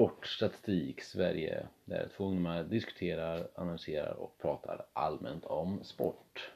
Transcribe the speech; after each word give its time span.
Sportstatistik 0.00 1.02
Sverige 1.02 1.66
där 1.84 2.08
två 2.16 2.24
ungdomar 2.24 2.64
diskuterar, 2.64 3.48
analyserar 3.54 4.12
och 4.12 4.38
pratar 4.38 4.86
allmänt 4.92 5.44
om 5.44 5.84
sport. 5.84 6.50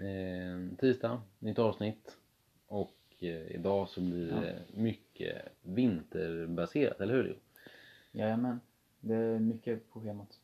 Eh, 0.00 0.76
tisdag, 0.78 1.22
nytt 1.38 1.58
avsnitt 1.58 2.16
och 2.66 2.96
eh, 3.18 3.28
idag 3.28 3.88
så 3.88 4.00
blir 4.00 4.26
det 4.26 4.58
mycket 4.74 5.42
vinterbaserat, 5.62 7.00
eller 7.00 7.14
hur 7.14 7.24
Leo? 7.24 7.34
Jajamän, 8.12 8.60
det 9.00 9.14
är 9.14 9.38
mycket 9.38 9.90
på 9.90 10.00
schemat. 10.00 10.40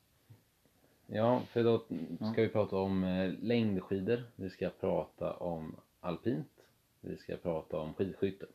Ja, 1.06 1.40
för 1.40 1.64
Ja. 1.64 2.32
ska 2.32 2.42
vi 2.42 2.48
prata 2.48 2.76
om 2.76 3.04
eh, 3.04 3.32
längdskidor, 3.42 4.22
vi 4.36 4.50
ska 4.50 4.70
prata 4.70 5.32
om 5.32 5.76
alpint, 6.00 6.52
vi 7.00 7.16
ska 7.16 7.36
prata 7.36 7.78
om 7.78 7.94
skidskytte. 7.94 8.46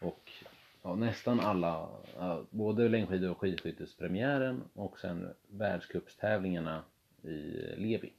Och 0.00 0.30
ja, 0.84 0.94
nästan 0.94 1.40
alla, 1.40 1.88
både 2.50 2.88
längdskidor 2.88 3.30
och 3.30 3.38
skidskyttespremiären 3.38 4.62
och 4.74 4.98
sen 4.98 5.34
världscupstävlingarna 5.48 6.84
i 7.22 7.30
Levi. 7.76 8.12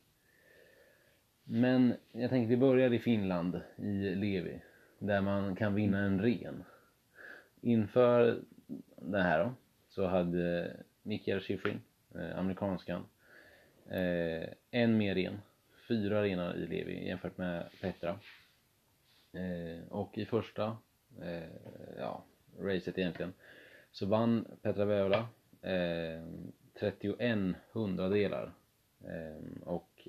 Men 1.44 1.94
jag 2.12 2.30
tänkte 2.30 2.50
vi 2.50 2.58
börjar 2.58 2.94
i 2.94 3.00
Finland, 3.00 3.62
i 3.78 4.16
Levi, 4.16 4.62
där 5.00 5.22
man 5.22 5.56
kan 5.56 5.76
vinna 5.76 6.00
en 6.00 6.22
ren. 6.22 6.64
Inför 7.62 8.42
det 8.96 9.22
här 9.22 9.44
då, 9.44 9.54
så 9.90 10.08
hade 10.08 10.76
Mikael 11.04 11.42
Shiffrin, 11.42 11.82
eh, 12.16 12.40
amerikanskan, 12.40 13.06
eh, 13.90 14.50
en 14.72 14.98
mer 14.98 15.16
ren, 15.16 15.42
fyra 15.88 16.24
renar 16.24 16.56
i 16.56 16.68
Levi 16.68 17.08
jämfört 17.08 17.38
med 17.38 17.66
Petra. 17.82 18.20
Eh, 19.34 19.88
och 19.90 20.18
i 20.18 20.26
första, 20.26 20.78
ja, 21.98 22.24
racet 22.60 22.98
egentligen, 22.98 23.34
så 23.92 24.06
vann 24.06 24.48
Petra 24.62 24.86
Vävla. 24.86 25.28
eh, 25.62 26.24
31 26.80 27.56
hundradelar 27.72 28.52
eh, 29.04 29.62
och 29.64 30.08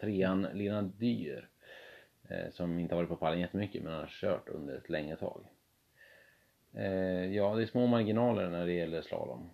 trean 0.00 0.42
Lena 0.52 0.82
Dyer 0.82 1.48
eh, 2.28 2.50
som 2.50 2.78
inte 2.78 2.94
har 2.94 3.02
varit 3.02 3.08
på 3.08 3.16
pallen 3.16 3.40
jättemycket 3.40 3.82
men 3.82 3.92
har 3.92 4.06
kört 4.06 4.48
under 4.48 4.76
ett 4.76 4.88
längre 4.90 5.16
tag. 5.16 5.44
Eh, 6.72 7.34
ja, 7.34 7.54
det 7.56 7.62
är 7.62 7.66
små 7.66 7.86
marginaler 7.86 8.50
när 8.50 8.66
det 8.66 8.72
gäller 8.72 9.02
slalom. 9.02 9.50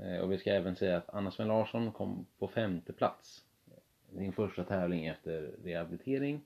Eh, 0.00 0.18
och 0.18 0.32
vi 0.32 0.38
ska 0.38 0.50
även 0.50 0.76
säga 0.76 0.96
att 0.96 1.10
Anna 1.10 1.30
Sven 1.30 1.48
Larsson 1.48 1.92
kom 1.92 2.26
på 2.38 2.48
femte 2.48 2.92
plats. 2.92 3.42
Sin 4.10 4.32
första 4.32 4.64
tävling 4.64 5.06
efter 5.06 5.54
rehabilitering. 5.64 6.40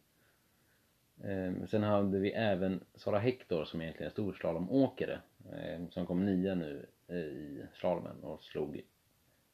Eh, 1.25 1.67
sen 1.71 1.83
hade 1.83 2.19
vi 2.19 2.33
även 2.33 2.85
Sara 2.95 3.19
Hector 3.19 3.65
som 3.65 3.81
egentligen 3.83 4.07
är 4.11 4.13
storslalomåkare. 4.13 5.21
Eh, 5.53 5.89
som 5.91 6.07
kom 6.07 6.25
nia 6.25 6.55
nu 6.55 6.87
eh, 7.09 7.17
i 7.17 7.67
slalomen 7.75 8.25
och 8.25 8.43
slog 8.43 8.83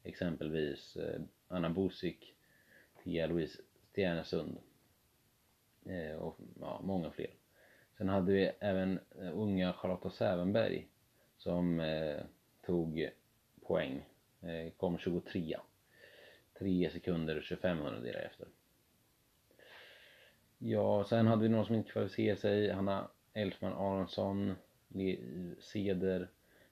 exempelvis 0.03 0.95
eh, 0.95 1.21
Anna 1.47 1.69
Bosik, 1.69 2.35
Tia-Louise 3.03 3.61
Stjärnesund 3.95 4.57
och 6.19 6.39
ja, 6.59 6.81
många 6.83 7.11
fler. 7.11 7.29
Sen 7.97 8.09
hade 8.09 8.31
vi 8.31 8.51
även 8.59 8.99
unga 9.33 9.73
Charlotta 9.73 10.09
Sävenberg 10.09 10.87
som 11.37 11.79
eh, 11.79 12.21
tog 12.65 13.09
poäng, 13.61 14.05
eh, 14.41 14.71
kom 14.77 14.97
23 14.97 15.57
3 16.59 16.89
sekunder 16.89 17.37
och 17.37 17.43
25 17.43 17.77
hundradelar 17.77 18.19
efter. 18.19 18.47
Ja, 20.57 21.05
sen 21.09 21.27
hade 21.27 21.43
vi 21.43 21.49
någon 21.49 21.65
som 21.65 21.75
inte 21.75 21.91
kvalificerade 21.91 22.41
sig, 22.41 22.71
Hanna 22.71 23.07
Elfman 23.33 23.73
Aronsson, 23.73 24.55
Ceder, 25.59 26.29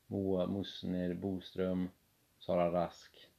Moa 0.08 0.48
Musner 0.48 1.14
Boström, 1.14 1.90
Sara 2.40 2.72
Rask 2.72 3.30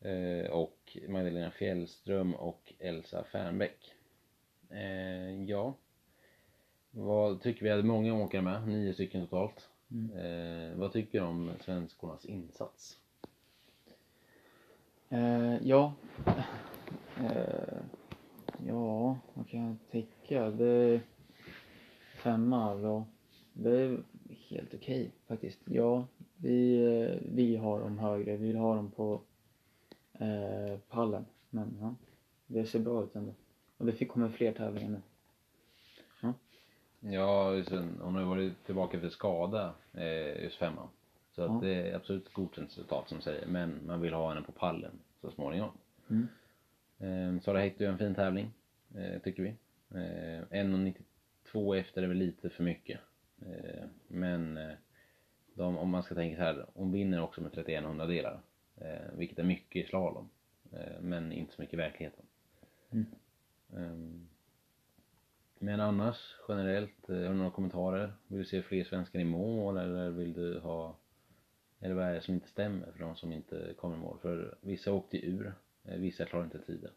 eh, 0.00 0.50
och 0.50 0.96
Magdalena 1.08 1.50
Fjällström 1.50 2.34
och 2.34 2.72
Elsa 2.78 3.24
Fernbäck. 3.24 3.94
Eh, 4.70 5.42
ja, 5.42 5.74
vad 6.90 7.40
tycker 7.40 7.64
vi? 7.64 7.70
hade 7.70 7.82
många 7.82 8.14
åkare 8.14 8.42
med, 8.42 8.68
nio 8.68 8.94
stycken 8.94 9.26
totalt. 9.26 9.68
Mm. 9.90 10.16
Eh, 10.16 10.78
vad 10.78 10.92
tycker 10.92 11.20
du 11.20 11.26
om 11.26 11.50
svenskornas 11.60 12.24
insats? 12.24 12.98
Eh, 15.08 15.56
ja. 15.62 15.92
Eh, 17.16 17.78
ja, 18.66 19.18
vad 19.34 19.48
kan 19.48 19.60
jag 19.60 19.76
tycka? 19.90 20.50
Det 20.50 20.66
är 20.66 21.00
femma, 22.16 22.80
ja. 22.82 23.06
Det 23.52 23.70
är 23.80 24.02
helt 24.48 24.74
okej 24.74 25.10
faktiskt. 25.28 25.58
Ja, 25.64 26.06
vi, 26.36 26.84
eh, 26.84 27.18
vi 27.32 27.56
har 27.56 27.80
dem 27.80 27.98
högre. 27.98 28.36
Vi 28.36 28.46
vill 28.46 28.56
ha 28.56 28.74
dem 28.74 28.90
på 28.90 29.20
eh, 30.12 30.78
pallen. 30.88 31.24
Men 31.50 31.76
ja, 31.80 31.94
det 32.46 32.66
ser 32.66 32.78
bra 32.78 33.04
ut 33.04 33.16
ändå. 33.16 33.34
Och 33.76 33.86
det 33.86 33.92
fick 33.92 34.08
komma 34.08 34.28
fler 34.28 34.52
tävlingar 34.52 34.88
nu. 34.90 35.00
Ja, 37.04 37.64
sen, 37.68 37.98
hon 38.02 38.14
har 38.14 38.20
ju 38.20 38.26
varit 38.28 38.64
tillbaka 38.66 38.96
efter 38.96 39.08
skada, 39.08 39.74
eh, 39.92 40.42
just 40.42 40.56
femman. 40.56 40.88
Så 41.34 41.42
att 41.42 41.50
Ja. 41.50 41.60
det 41.62 41.74
är 41.90 41.94
absolut 41.96 42.26
ett 42.26 42.32
godkänt 42.32 42.70
resultat 42.70 43.08
som 43.08 43.20
säger, 43.20 43.46
men 43.46 43.86
man 43.86 44.00
vill 44.00 44.12
ha 44.12 44.28
henne 44.28 44.42
på 44.46 44.52
pallen 44.52 44.92
så 45.20 45.30
småningom. 45.30 45.70
Mm. 46.10 46.28
Eh, 46.98 47.42
Sara 47.42 47.58
Hector 47.60 47.84
gör 47.84 47.92
en 47.92 47.98
fin 47.98 48.14
tävling, 48.14 48.50
eh, 48.94 49.22
tycker 49.22 49.42
vi. 49.42 49.48
Eh, 49.90 50.42
1,92 50.50 51.74
efter 51.74 52.02
är 52.02 52.06
väl 52.06 52.16
lite 52.16 52.50
för 52.50 52.64
mycket. 52.64 53.00
Eh, 53.50 53.84
men 54.08 54.56
eh, 54.56 54.74
de, 55.54 55.78
om 55.78 55.90
man 55.90 56.02
ska 56.02 56.14
tänka 56.14 56.36
så 56.36 56.42
här, 56.42 56.66
hon 56.74 56.92
vinner 56.92 57.22
också 57.22 57.40
med 57.40 57.52
31 57.52 57.84
hundradelar. 57.84 58.40
Eh, 58.76 59.12
vilket 59.14 59.38
är 59.38 59.44
mycket 59.44 59.84
i 59.84 59.88
slalom. 59.88 60.28
Men 61.00 61.32
inte 61.32 61.54
så 61.54 61.62
mycket 61.62 61.74
i 61.74 61.76
verkligheten. 61.76 62.24
Mm. 62.90 63.06
Ehm, 63.76 64.28
men 65.58 65.80
annars 65.80 66.36
generellt, 66.48 67.08
har 67.08 67.14
du 67.14 67.34
några 67.34 67.50
kommentarer? 67.50 68.12
Vill 68.26 68.38
du 68.38 68.44
se 68.44 68.62
fler 68.62 68.84
svenskar 68.84 69.20
i 69.20 69.24
mål 69.24 69.76
eller 69.76 70.10
vill 70.10 70.32
du 70.32 70.58
ha 70.58 70.96
eller 71.82 71.94
vad 71.94 72.04
är 72.04 72.14
det 72.14 72.20
som 72.20 72.34
inte 72.34 72.48
stämmer 72.48 72.92
för 72.92 72.98
de 72.98 73.16
som 73.16 73.32
inte 73.32 73.74
kommer 73.76 73.96
i 73.96 73.98
mål? 73.98 74.18
För 74.22 74.58
vissa 74.60 74.92
åkte 74.92 75.26
ur, 75.26 75.54
vissa 75.82 76.24
klarar 76.24 76.44
inte 76.44 76.58
tiden 76.58 76.90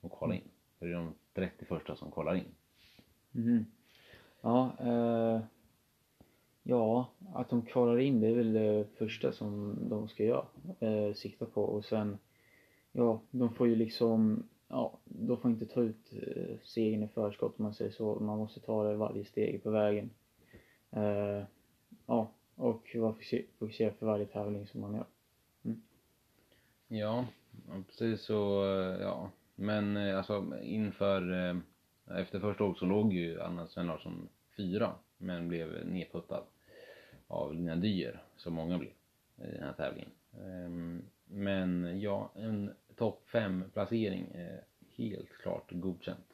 och 0.00 0.18
kvala 0.18 0.34
in. 0.34 0.48
För 0.78 0.86
det 0.86 0.92
är 0.92 0.96
de 0.96 1.14
30 1.34 1.64
första 1.64 1.96
som 1.96 2.12
kvalar 2.12 2.34
in. 2.34 2.54
Mhm. 3.30 3.66
Ja, 4.40 4.76
eh, 4.80 5.40
ja, 6.68 7.08
att 7.34 7.50
de 7.50 7.62
kvalar 7.62 7.98
in 7.98 8.20
det 8.20 8.26
är 8.28 8.34
väl 8.34 8.52
det 8.52 8.86
första 8.98 9.32
som 9.32 9.78
de 9.88 10.08
ska 10.08 10.24
göra, 10.24 10.46
eh, 10.80 11.14
sikta 11.14 11.46
på 11.46 11.62
och 11.62 11.84
sen, 11.84 12.18
ja, 12.92 13.20
de 13.30 13.54
får 13.54 13.68
ju 13.68 13.76
liksom, 13.76 14.42
ja, 14.68 14.98
de 15.04 15.36
får 15.36 15.50
inte 15.50 15.66
ta 15.66 15.80
ut 15.80 16.12
eh, 16.12 16.56
segern 16.62 17.02
i 17.02 17.08
förskott 17.08 17.54
om 17.58 17.62
man 17.62 17.74
säger 17.74 17.90
så, 17.90 18.20
man 18.20 18.38
måste 18.38 18.60
ta 18.60 18.84
det 18.84 18.96
varje 18.96 19.24
steg 19.24 19.62
på 19.62 19.70
vägen. 19.70 20.10
Eh, 20.90 21.42
ja, 22.06 22.30
och 22.54 22.96
vara 22.96 23.14
fokuserad 23.58 23.94
för 23.98 24.06
varje 24.06 24.26
tävling 24.26 24.66
som 24.66 24.80
man 24.80 24.94
gör. 24.94 25.06
Mm. 25.64 25.82
Ja, 26.88 27.26
ja, 27.68 27.82
precis 27.86 28.22
så, 28.22 28.64
eh, 28.64 29.00
ja. 29.00 29.30
Men 29.54 29.96
eh, 29.96 30.16
alltså 30.18 30.44
inför, 30.62 31.48
eh, 31.48 31.56
efter 32.18 32.40
första 32.40 32.64
året 32.64 32.78
så 32.78 32.86
låg 32.86 33.12
ju 33.12 33.40
Anna 33.40 33.66
Sven 33.66 33.86
Larsson 33.86 34.28
fyra, 34.56 34.92
men 35.18 35.48
blev 35.48 35.86
nedputtad 35.86 36.42
av 37.26 37.54
Lina 37.54 37.76
Dyer, 37.76 38.22
som 38.36 38.54
många 38.54 38.78
blev 38.78 38.90
i 39.36 39.52
den 39.52 39.62
här 39.62 39.72
tävlingen. 39.72 40.10
Ehm, 40.44 41.02
Men 41.24 42.00
ja, 42.00 42.30
en 42.34 42.70
topp 42.96 43.28
fem 43.28 43.64
placering 43.72 44.26
är 44.34 44.64
helt 44.96 45.32
klart 45.42 45.70
godkänt. 45.70 46.32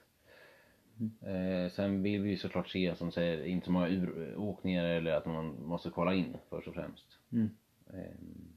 Eh, 1.22 1.70
sen 1.72 2.02
vill 2.02 2.22
vi 2.22 2.30
ju 2.30 2.36
såklart 2.36 2.68
se, 2.68 2.94
som 2.96 3.12
säger, 3.12 3.44
inte 3.44 3.66
så 3.66 3.72
många 3.72 3.88
uråkningar 3.88 4.84
eller 4.84 5.12
att 5.12 5.26
man 5.26 5.66
måste 5.66 5.90
kolla 5.90 6.14
in 6.14 6.36
först 6.48 6.68
och 6.68 6.74
främst. 6.74 7.18
Mm. 7.32 7.50
Ehm, 7.92 8.52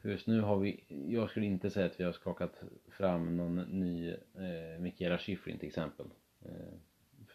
för 0.00 0.08
just 0.08 0.26
nu 0.26 0.40
har 0.40 0.58
vi, 0.58 0.84
jag 1.08 1.30
skulle 1.30 1.46
inte 1.46 1.70
säga 1.70 1.86
att 1.86 2.00
vi 2.00 2.04
har 2.04 2.12
skakat 2.12 2.62
fram 2.88 3.36
någon 3.36 3.56
ny 3.56 4.10
eh, 4.10 4.80
Mikaela 4.80 5.18
Shiffrin 5.18 5.58
till 5.58 5.68
exempel. 5.68 6.06
Eh, 6.44 6.74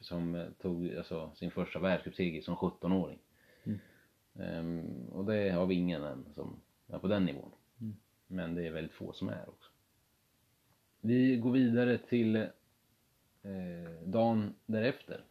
som 0.02 0.46
tog 0.62 0.96
alltså, 0.96 1.32
sin 1.36 1.52
första 1.52 1.80
världscupseger 1.80 2.42
som 2.42 2.56
17-åring. 2.56 3.20
Och 5.18 5.26
det 5.26 5.50
har 5.50 5.66
vi 5.66 5.76
ingen 5.76 6.04
än 6.04 6.26
som 6.34 6.60
är 6.88 7.00
på 7.00 7.08
den 7.08 7.26
nivån. 7.26 7.52
Mm. 7.82 7.96
Men 8.28 8.56
det 8.56 8.68
är 8.68 8.72
väldigt 8.72 8.94
få 8.94 9.14
som 9.14 9.30
är 9.30 9.50
också. 9.50 9.72
Vi 11.02 11.38
går 11.38 11.52
vidare 11.52 11.98
till 11.98 12.36
eh, 12.36 13.92
dagen 14.06 14.54
därefter. 14.66 15.24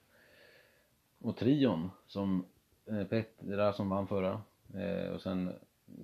Och 1.19 1.37
trion 1.37 1.91
som 2.07 2.45
eh, 2.87 3.05
Petra 3.05 3.73
som 3.73 3.89
vann 3.89 4.07
förra 4.07 4.43
eh, 4.75 5.11
och 5.11 5.23
sen 5.23 5.53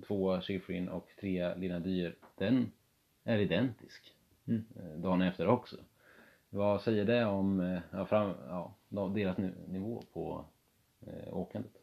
tvåa 0.07 0.41
Schifrin 0.41 0.89
och 0.89 1.07
trea 1.19 1.55
Lina 1.55 1.79
Dyer. 1.79 2.15
Den 2.37 2.71
är 3.23 3.37
identisk 3.37 4.13
Mm. 4.45 4.65
eh, 4.75 4.99
dagen 4.99 5.21
efter 5.21 5.47
också. 5.47 5.77
Vad 6.49 6.81
säger 6.81 7.05
det 7.05 7.25
om 7.25 7.59
eh, 7.59 7.79
ja, 7.91 8.05
fram, 8.05 8.33
ja, 8.47 8.75
deras 9.15 9.37
nivå 9.67 10.03
på 10.13 10.45
eh, 11.07 11.37
åkandet? 11.37 11.82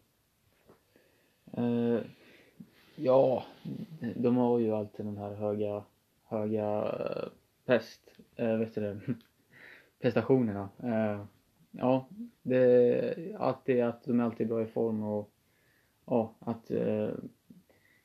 Eh, 1.53 2.01
ja, 2.97 3.45
de 4.17 4.37
har 4.37 4.59
ju 4.59 4.73
alltid 4.73 5.07
de 5.07 5.17
här 5.17 5.35
höga, 5.35 5.85
höga 6.25 6.83
eh, 6.83 7.29
pest, 7.65 8.01
eh, 8.37 8.57
vet 8.57 8.75
du 8.75 8.81
det, 8.81 9.01
prestationerna. 10.01 10.69
Eh, 10.83 11.25
ja, 11.71 12.07
det 12.43 12.57
är 12.57 13.37
alltid 13.39 13.83
att 13.83 14.05
de 14.05 14.21
är 14.21 14.25
alltid 14.25 14.49
bra 14.49 14.63
i 14.63 14.67
form 14.67 15.03
och 15.03 15.31
ja, 16.07 16.35
att 16.39 16.71
eh, 16.71 17.11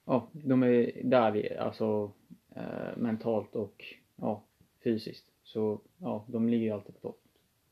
ja, 0.06 0.28
de 0.32 0.64
är 0.64 0.92
där 1.04 1.58
alltså 1.60 2.12
eh, 2.56 2.98
mentalt 2.98 3.56
och 3.56 3.86
ja, 4.16 4.44
fysiskt. 4.84 5.32
Så 5.44 5.82
ja, 5.98 6.26
de 6.28 6.50
ligger 6.50 6.66
ju 6.66 6.72
alltid 6.72 6.96
på 6.96 7.02
topp 7.02 7.22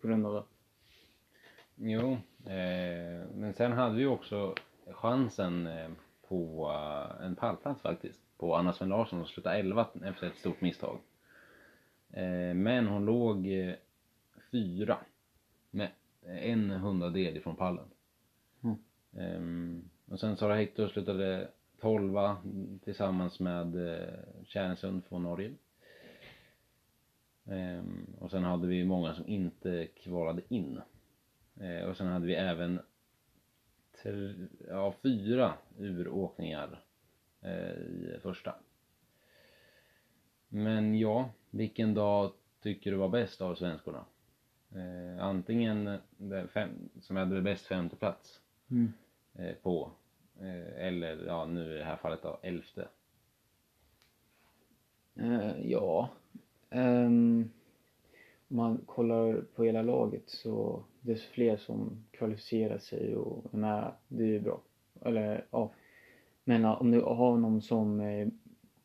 på 0.01 0.07
grund 0.07 0.25
av 0.25 0.33
det. 0.33 0.43
Jo, 1.75 2.11
eh, 2.51 3.27
men 3.35 3.53
sen 3.53 3.71
hade 3.71 3.95
vi 3.95 4.05
också 4.05 4.55
chansen 4.91 5.67
eh, 5.67 5.89
på 6.27 6.71
eh, 6.71 7.25
en 7.25 7.35
pallplats 7.35 7.81
faktiskt. 7.81 8.21
På 8.37 8.55
Anna 8.55 8.73
Sven 8.73 8.89
Larsson 8.89 9.19
som 9.19 9.27
slutade 9.27 9.57
11 9.57 9.87
efter 10.05 10.27
ett 10.27 10.37
stort 10.37 10.61
misstag. 10.61 10.99
Eh, 12.09 12.53
men 12.53 12.87
hon 12.87 13.05
låg 13.05 13.47
fyra 14.51 14.97
med 15.71 15.89
en 16.25 16.69
hundradel 16.69 17.37
ifrån 17.37 17.55
pallen. 17.55 17.85
Mm. 18.63 18.77
Ehm, 19.17 19.89
och 20.05 20.19
sen 20.19 20.37
Sara 20.37 20.55
Hector 20.55 20.87
slutade 20.87 21.49
12 21.81 22.17
tillsammans 22.83 23.39
med 23.39 23.75
Kärnsund 24.45 25.05
från 25.05 25.23
Norge. 25.23 25.53
Ehm, 27.45 28.15
och 28.19 28.31
sen 28.31 28.43
hade 28.43 28.67
vi 28.67 28.85
många 28.85 29.13
som 29.13 29.27
inte 29.27 29.87
kvalade 29.87 30.41
in. 30.49 30.81
Och 31.87 31.97
sen 31.97 32.07
hade 32.07 32.25
vi 32.25 32.35
även 32.35 32.79
tre, 34.03 34.33
ja, 34.67 34.93
fyra 35.01 35.53
uråkningar 35.79 36.79
eh, 37.41 37.71
i 37.71 38.19
första. 38.21 38.55
Men 40.49 40.99
ja, 40.99 41.29
vilken 41.49 41.93
dag 41.93 42.31
tycker 42.61 42.91
du 42.91 42.97
var 42.97 43.09
bäst 43.09 43.41
av 43.41 43.55
svenskorna? 43.55 44.05
Eh, 44.75 45.23
antingen 45.25 45.97
den 46.17 46.47
fem, 46.47 46.89
som 47.01 47.15
hade 47.15 47.41
bäst 47.41 47.65
femte 47.65 47.95
plats 47.95 48.39
Mm. 48.69 48.93
eh, 49.33 49.55
på 49.55 49.91
eh, 50.39 50.85
eller 50.87 51.25
ja 51.25 51.45
nu 51.45 51.75
i 51.75 51.77
det 51.77 51.83
här 51.83 51.95
fallet 51.95 52.21
då 52.21 52.39
elfte. 52.41 52.87
Eh, 55.15 55.69
ja. 55.71 56.09
Ehm, 56.69 57.49
om 58.47 58.57
man 58.57 58.77
kollar 58.85 59.41
på 59.55 59.63
hela 59.63 59.81
laget 59.81 60.23
så 60.29 60.83
desto 61.03 61.29
fler 61.33 61.57
som 61.57 62.03
kvalificerar 62.11 62.77
sig 62.77 63.15
och 63.15 63.53
är 63.53 63.57
med, 63.57 63.91
det 64.07 64.23
är 64.23 64.27
ju 64.27 64.39
bra. 64.39 64.61
Eller 65.01 65.45
ja. 65.51 65.71
Men 66.43 66.65
om 66.65 66.91
du 66.91 67.01
har 67.01 67.37
någon 67.37 67.61
som 67.61 67.99
eh, 67.99 68.27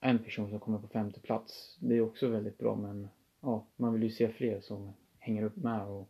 en 0.01 0.19
person 0.19 0.51
som 0.51 0.61
kommer 0.61 0.79
på 0.79 0.89
femte 0.89 1.21
plats, 1.21 1.77
det 1.81 1.97
är 1.97 2.01
också 2.01 2.29
väldigt 2.29 2.59
bra 2.59 2.77
men 2.77 3.09
ja, 3.41 3.67
man 3.77 3.93
vill 3.93 4.03
ju 4.03 4.11
se 4.11 4.29
fler 4.29 4.61
som 4.61 4.93
hänger 5.19 5.43
upp 5.43 5.57
med 5.57 5.87
och 5.87 6.09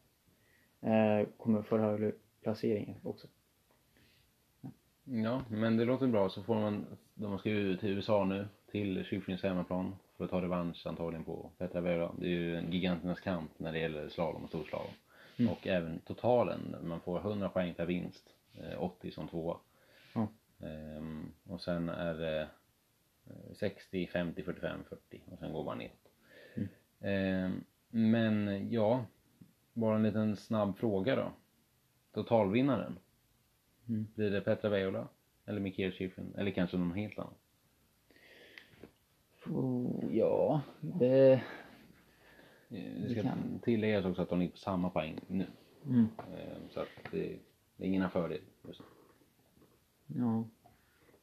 eh, 0.89 1.27
kommer 1.37 1.63
för 1.63 1.79
högre 1.79 2.13
placeringar 2.43 2.97
också. 3.03 3.27
Ja, 5.05 5.43
men 5.51 5.77
det 5.77 5.85
låter 5.85 6.07
bra 6.07 6.29
så 6.29 6.43
får 6.43 6.55
man, 6.55 6.87
de 7.15 7.39
ska 7.39 7.51
ju 7.51 7.77
till 7.77 7.89
USA 7.89 8.25
nu, 8.25 8.49
till 8.71 9.05
Kyflings 9.05 9.43
hemmaplan 9.43 9.95
för 10.17 10.25
att 10.25 10.31
ta 10.31 10.43
revansch 10.43 10.87
antagligen 10.87 11.25
på 11.25 11.51
Petra 11.59 11.81
Vera. 11.81 12.13
Det 12.19 12.27
är 12.27 12.31
ju 12.31 12.57
en 12.57 12.73
giganternas 12.73 13.21
kamp 13.21 13.51
när 13.57 13.73
det 13.73 13.79
gäller 13.79 14.09
slalom 14.09 14.43
och 14.43 14.49
storslalom. 14.49 14.91
Mm. 15.39 15.53
Och 15.53 15.67
även 15.67 15.99
totalen, 15.99 16.77
man 16.83 17.01
får 17.01 17.19
100 17.19 17.49
poäng 17.49 17.75
per 17.75 17.87
vinst, 17.87 18.25
eh, 18.55 18.83
80 18.83 19.11
som 19.11 19.29
tvåa. 19.29 19.57
Ja. 20.15 20.29
Ehm, 20.67 21.33
och 21.47 21.61
sen 21.61 21.89
är 21.89 22.15
det 22.15 22.49
eh, 23.27 23.55
60, 23.55 24.07
50, 24.07 24.43
45, 24.43 24.81
40 24.89 25.23
och 25.31 25.39
sen 25.39 25.53
går 25.53 25.65
man 25.65 25.79
neråt. 25.79 26.13
Mm. 26.55 26.69
Ehm, 27.01 27.65
men 27.91 28.69
ja, 28.71 29.05
bara 29.73 29.97
en 29.97 30.03
liten 30.03 30.37
snabb 30.37 30.79
fråga 30.79 31.17
då. 31.17 31.33
Totalvinnaren, 32.13 32.99
Mm. 33.89 34.07
blir 34.15 34.31
det 34.31 34.41
Petra 34.41 34.71
Veola? 34.71 35.09
Eller 35.47 35.61
Mikael 35.61 35.93
Shiffrin? 35.93 36.35
Eller 36.39 36.51
kanske 36.51 36.77
någon 36.77 36.93
helt 36.93 37.19
annan? 37.19 37.35
Oh, 39.47 40.17
ja, 40.17 40.61
det... 40.81 41.43
Eh, 42.71 43.03
Det 43.03 43.11
ska 43.13 43.23
kan. 43.23 43.59
tilläggas 43.63 44.05
också 44.05 44.23
att 44.23 44.29
de 44.29 44.39
ligger 44.39 44.53
på 44.53 44.59
samma 44.59 44.91
poäng 44.91 45.19
nu. 45.27 45.47
Mm. 45.87 46.01
Ehm, 46.19 46.63
Så 46.71 46.81
att 46.81 46.89
det, 47.11 47.39
det 47.77 47.85
är 47.85 47.89
ingen 47.89 48.11
fördel 48.11 48.41
just. 48.69 48.81
Ja. 50.07 50.45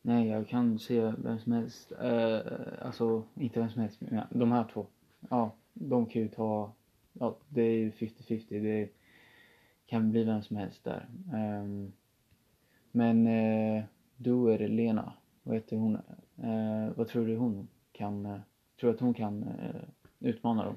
Nej, 0.02 0.28
jag 0.28 0.48
kan 0.48 0.80
se 0.80 1.12
vem 1.18 1.40
som 1.40 1.52
helst. 1.52 1.92
Eh, 1.92 2.40
alltså, 2.82 3.24
inte 3.36 3.60
vem 3.60 3.70
som 3.70 3.82
helst, 3.82 4.02
men 4.02 4.24
de 4.30 4.52
här 4.52 4.66
två. 4.74 4.86
Ja, 5.30 5.52
de 5.74 6.06
kan 6.06 6.22
ju 6.22 6.28
ta... 6.28 6.72
Ja, 7.14 7.38
det 7.50 7.62
är 7.62 7.78
ju 7.78 7.92
50-50. 7.92 8.62
Det 8.62 8.90
kan 9.86 10.12
bli 10.12 10.24
vem 10.24 10.42
som 10.42 10.58
helst 10.58 10.84
där. 10.84 11.08
Ehm, 11.34 11.92
men 12.92 13.28
eh, 13.28 13.84
då 14.18 14.48
är 14.48 14.68
Lena. 14.68 15.14
Vad 15.44 15.56
heter 15.56 15.78
hon? 15.78 15.96
Eh, 16.44 16.90
vad 16.96 17.08
tror 17.08 17.28
du 17.28 17.36
hon 17.38 17.68
kan... 17.92 18.26
Eh, 18.26 18.40
tror 18.80 18.90
du 18.90 18.96
att 18.96 19.02
hon 19.02 19.14
kan 19.14 19.44
eh, 19.44 19.82
utmana 20.20 20.66
dem? 20.66 20.76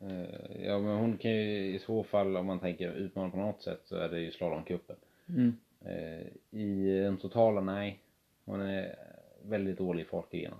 Eh, 0.00 0.66
Ja 0.66 0.78
men 0.78 0.96
hon 0.96 1.18
kan 1.18 1.30
ju 1.30 1.74
i 1.74 1.78
så 1.78 2.02
fall 2.04 2.36
om 2.36 2.46
man 2.46 2.60
tänker 2.60 2.92
utmana 2.92 3.30
på 3.30 3.36
något 3.36 3.62
sätt 3.62 3.80
så 3.84 3.96
är 3.96 4.08
det 4.08 4.20
ju 4.20 4.30
slalomcupen. 4.30 4.96
Mm. 5.28 5.56
Eh, 5.84 6.26
I 6.60 7.00
den 7.02 7.16
totala, 7.16 7.60
nej. 7.60 7.98
Hon 8.44 8.60
är 8.60 8.96
väldigt 9.42 9.78
dålig 9.78 10.02
i 10.02 10.06
fartgrenar. 10.06 10.58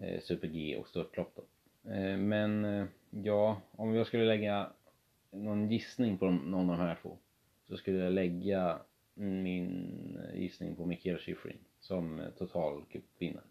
Eh, 0.00 0.20
Super-G 0.20 0.76
och 0.76 0.88
störtlopp 0.88 1.32
då. 1.36 1.42
Men 2.18 2.86
ja, 3.10 3.60
om 3.70 3.94
jag 3.94 4.06
skulle 4.06 4.24
lägga 4.24 4.70
någon 5.30 5.70
gissning 5.70 6.18
på 6.18 6.30
någon 6.30 6.70
av 6.70 6.78
de 6.78 6.86
här 6.86 6.98
två. 7.02 7.16
Så 7.68 7.76
skulle 7.76 7.98
jag 7.98 8.12
lägga 8.12 8.78
min 9.14 10.18
gissning 10.34 10.74
på 10.76 10.86
Mikael 10.86 11.18
Shiffrin 11.18 11.58
som 11.80 12.22
totalcupvinnare. 12.38 13.44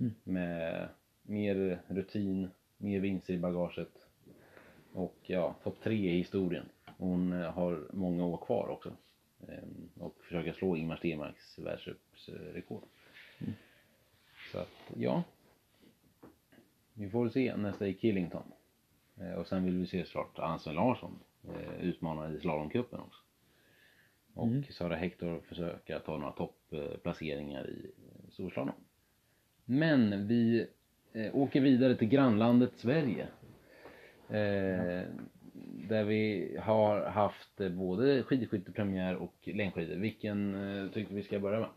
Mm. 0.00 0.12
Med 0.24 0.88
mer 1.22 1.78
rutin, 1.88 2.48
mer 2.76 3.00
vinster 3.00 3.34
i 3.34 3.38
bagaget. 3.38 4.03
Och 4.94 5.16
ja, 5.22 5.54
topp 5.62 5.76
tre 5.82 6.10
i 6.10 6.16
historien. 6.18 6.66
Hon 6.98 7.32
eh, 7.32 7.50
har 7.52 7.88
många 7.92 8.24
år 8.26 8.36
kvar 8.36 8.68
också. 8.68 8.92
Ehm, 9.48 9.88
Och 9.98 10.14
försöka 10.24 10.52
slå 10.52 10.76
Ingmar 10.76 10.96
Stenmarks 10.96 11.58
världscupsrekord. 11.58 12.82
Så 14.52 14.58
att, 14.58 14.70
ja. 14.96 15.22
Vi 16.94 17.10
får 17.10 17.28
se 17.28 17.56
nästa 17.56 17.86
i 17.88 17.94
Killington. 17.94 18.42
Eh, 19.20 19.32
Och 19.32 19.46
sen 19.46 19.64
vill 19.64 19.76
vi 19.78 19.86
se 19.86 20.04
såklart 20.04 20.38
Ann-Sven 20.38 20.74
Larsson 20.74 21.18
eh, 21.48 21.80
utmana 21.84 22.30
i 22.32 22.40
slalomcupen 22.40 23.00
också. 23.00 23.20
Och 24.34 24.46
Mm. 24.46 24.64
Sara 24.64 24.96
Hector 24.96 25.40
försöka 25.40 25.98
ta 26.00 26.16
några 26.18 26.32
topplaceringar 26.32 27.70
i 27.70 27.90
storslalom. 28.30 28.74
Men 29.64 30.26
vi 30.28 30.66
åker 31.32 31.60
vidare 31.60 31.96
till 31.96 32.08
grannlandet 32.08 32.72
Sverige. 32.76 33.28
Eh, 34.28 35.02
Där 35.88 36.04
vi 36.04 36.56
har 36.62 37.06
haft 37.06 37.60
eh, 37.60 37.68
både 37.68 38.22
skidskyttepremiär 38.22 39.16
och 39.16 39.34
längdskidor. 39.44 39.96
Vilken 39.96 40.54
eh, 40.54 40.90
tycker 40.90 41.14
vi 41.14 41.22
ska 41.22 41.38
börja 41.40 41.60
med? 41.60 41.68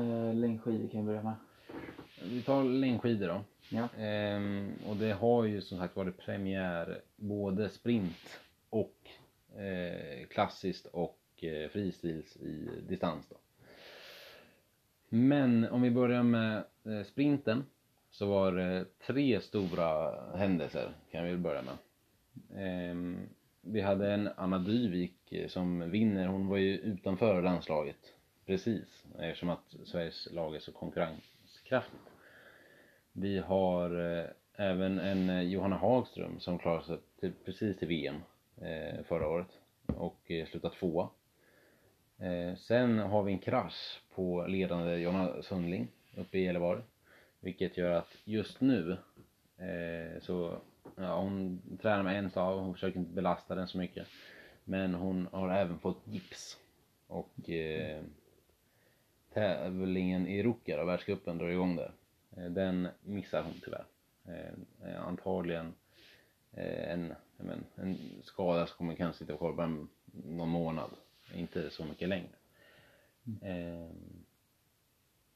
Uh, 0.00 0.34
Längdskidor 0.34 0.88
kan 0.88 0.98
jag 0.98 1.06
börja 1.06 1.22
med. 1.22 1.34
Vi 2.24 2.42
tar 2.42 2.64
längdskidor 2.64 3.28
då. 3.28 3.44
Ja. 3.68 3.88
Ehm, 3.98 4.72
och 4.86 4.96
det 4.96 5.12
har 5.12 5.44
ju 5.44 5.60
som 5.60 5.78
sagt 5.78 5.96
varit 5.96 6.18
premiär 6.18 7.00
både 7.16 7.68
sprint 7.68 8.40
och 8.70 8.96
eh, 9.60 10.26
klassiskt 10.26 10.86
och 10.86 11.18
eh, 11.42 11.68
fristils 11.70 12.36
i 12.36 12.68
distans 12.88 13.26
då. 13.28 13.36
Men 15.08 15.68
om 15.68 15.82
vi 15.82 15.90
börjar 15.90 16.22
med 16.22 16.64
eh, 16.84 17.02
sprinten 17.06 17.64
så 18.10 18.26
var 18.26 18.52
det 18.52 18.84
tre 19.06 19.40
stora 19.40 20.20
händelser 20.36 20.92
kan 21.10 21.24
vi 21.24 21.30
väl 21.30 21.38
börja 21.38 21.62
med. 21.62 21.76
Ehm, 22.56 23.28
vi 23.62 23.80
hade 23.80 24.12
en 24.12 24.28
Anna 24.36 24.58
Dyvik 24.58 25.32
eh, 25.32 25.48
som 25.48 25.90
vinner, 25.90 26.26
hon 26.26 26.48
var 26.48 26.56
ju 26.56 26.78
utanför 26.78 27.42
landslaget 27.42 28.14
precis 28.46 29.04
eftersom 29.18 29.50
att 29.50 29.74
Sveriges 29.84 30.28
lag 30.32 30.56
är 30.56 30.60
så 30.60 30.72
konkurrenskraftigt. 30.72 32.02
Vi 33.12 33.38
har 33.38 34.18
eh, 34.18 34.24
även 34.56 34.98
en 34.98 35.30
eh, 35.30 35.42
Johanna 35.42 35.76
Hagström 35.76 36.40
som 36.40 36.58
klarade 36.58 36.84
sig 36.84 36.98
till, 37.20 37.32
precis 37.44 37.78
till 37.78 37.88
VM 37.88 38.16
eh, 38.60 39.04
förra 39.04 39.28
året 39.28 39.58
och 39.86 40.30
eh, 40.30 40.46
slutade 40.46 40.74
tvåa. 40.74 41.08
Eh, 42.18 42.56
sen 42.56 42.98
har 42.98 43.22
vi 43.22 43.32
en 43.32 43.38
krasch 43.38 44.02
på 44.14 44.46
ledande 44.46 44.96
Jonna 44.96 45.42
Sundling 45.42 45.88
uppe 46.16 46.38
i 46.38 46.44
Gällivare. 46.44 46.82
Vilket 47.40 47.76
gör 47.76 47.92
att 47.92 48.16
just 48.24 48.60
nu 48.60 48.96
eh, 49.56 50.20
så, 50.22 50.58
ja 50.96 51.20
hon 51.20 51.62
tränar 51.82 52.02
med 52.02 52.18
en 52.18 52.30
stav, 52.30 52.60
hon 52.60 52.74
försöker 52.74 52.98
inte 52.98 53.14
belasta 53.14 53.54
den 53.54 53.68
så 53.68 53.78
mycket. 53.78 54.06
Men 54.64 54.94
hon 54.94 55.28
har 55.32 55.50
även 55.50 55.78
fått 55.78 56.02
gips. 56.06 56.58
Och 57.06 57.50
eh, 57.50 58.02
tävlingen 59.34 60.26
i 60.26 60.42
Ruka, 60.42 60.84
världscupen, 60.84 61.38
drar 61.38 61.48
igång 61.48 61.76
där. 61.76 61.92
Eh, 62.36 62.50
den 62.50 62.88
missar 63.02 63.42
hon 63.42 63.54
tyvärr. 63.64 63.84
Eh, 64.24 64.88
eh 64.90 65.06
antagligen 65.06 65.74
eh, 66.52 66.92
en, 66.92 67.14
men, 67.36 67.64
en 67.74 67.98
skada 68.24 68.66
som 68.66 68.76
kommer 68.76 68.94
kanske 68.94 69.18
sitta 69.18 69.36
kvar 69.36 69.52
bara 69.52 69.86
någon 70.12 70.48
månad, 70.48 70.90
inte 71.34 71.70
så 71.70 71.84
mycket 71.84 72.08
längre. 72.08 72.28
Mm. 73.42 73.88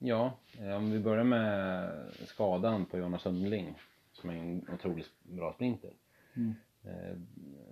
Ja, 0.07 0.33
om 0.77 0.91
vi 0.91 0.99
börjar 0.99 1.25
med 1.25 1.91
skadan 2.27 2.87
på 2.87 2.99
Jonas 2.99 3.23
Sundling 3.23 3.75
som 4.13 4.31
är 4.31 4.35
en 4.35 4.67
otroligt 4.73 5.11
bra 5.23 5.53
sprinter. 5.53 5.91
Mm. 6.35 6.55
Eh, 6.85 7.17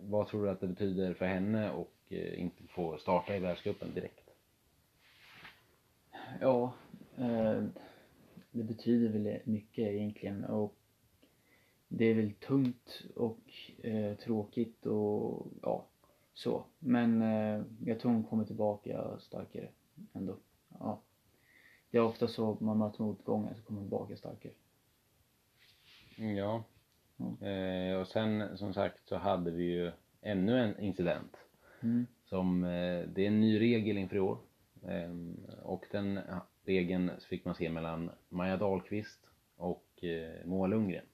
vad 0.00 0.28
tror 0.28 0.44
du 0.44 0.50
att 0.50 0.60
det 0.60 0.66
betyder 0.66 1.14
för 1.14 1.26
henne 1.26 1.70
och 1.70 1.92
eh, 2.08 2.40
inte 2.40 2.62
få 2.66 2.98
starta 2.98 3.36
i 3.36 3.40
världscupen 3.40 3.94
direkt? 3.94 4.30
Ja, 6.40 6.72
eh, 7.16 7.64
det 8.50 8.62
betyder 8.62 9.18
väl 9.18 9.38
mycket 9.44 9.92
egentligen 9.92 10.44
och 10.44 10.74
det 11.88 12.04
är 12.04 12.14
väl 12.14 12.32
tungt 12.32 13.04
och 13.16 13.40
eh, 13.82 14.16
tråkigt 14.16 14.86
och 14.86 15.46
ja, 15.62 15.86
så. 16.34 16.64
Men 16.78 17.22
eh, 17.22 17.64
jag 17.84 18.00
tror 18.00 18.12
hon 18.12 18.24
kommer 18.24 18.44
tillbaka 18.44 19.18
starkare 19.18 19.68
ändå. 20.12 20.36
Ja. 20.78 21.00
Det 21.92 21.98
är 21.98 22.02
ofta 22.02 22.28
så 22.28 22.56
man 22.60 22.78
möter 22.78 23.02
motgångar 23.02 23.54
så 23.54 23.62
kommer 23.62 23.80
man 23.80 23.88
tillbaka 23.88 24.16
starkare. 24.16 24.52
Ja. 26.36 26.64
Mm. 27.16 27.92
Eh, 27.92 28.00
och 28.00 28.06
sen 28.06 28.58
som 28.58 28.74
sagt 28.74 29.08
så 29.08 29.16
hade 29.16 29.50
vi 29.50 29.64
ju 29.64 29.92
ännu 30.22 30.58
en 30.60 30.80
incident. 30.80 31.36
Mm. 31.82 32.06
Som, 32.24 32.64
eh, 32.64 33.08
det 33.08 33.22
är 33.22 33.26
en 33.26 33.40
ny 33.40 33.60
regel 33.60 33.98
inför 33.98 34.16
i 34.16 34.20
år. 34.20 34.38
Eh, 34.82 35.10
och 35.62 35.84
den 35.90 36.20
regeln 36.64 37.10
fick 37.28 37.44
man 37.44 37.54
se 37.54 37.70
mellan 37.70 38.10
Maja 38.28 38.56
Dahlqvist 38.56 39.20
och 39.56 40.04
eh, 40.04 40.46
Moa 40.46 40.66
Lundgren. 40.66 41.04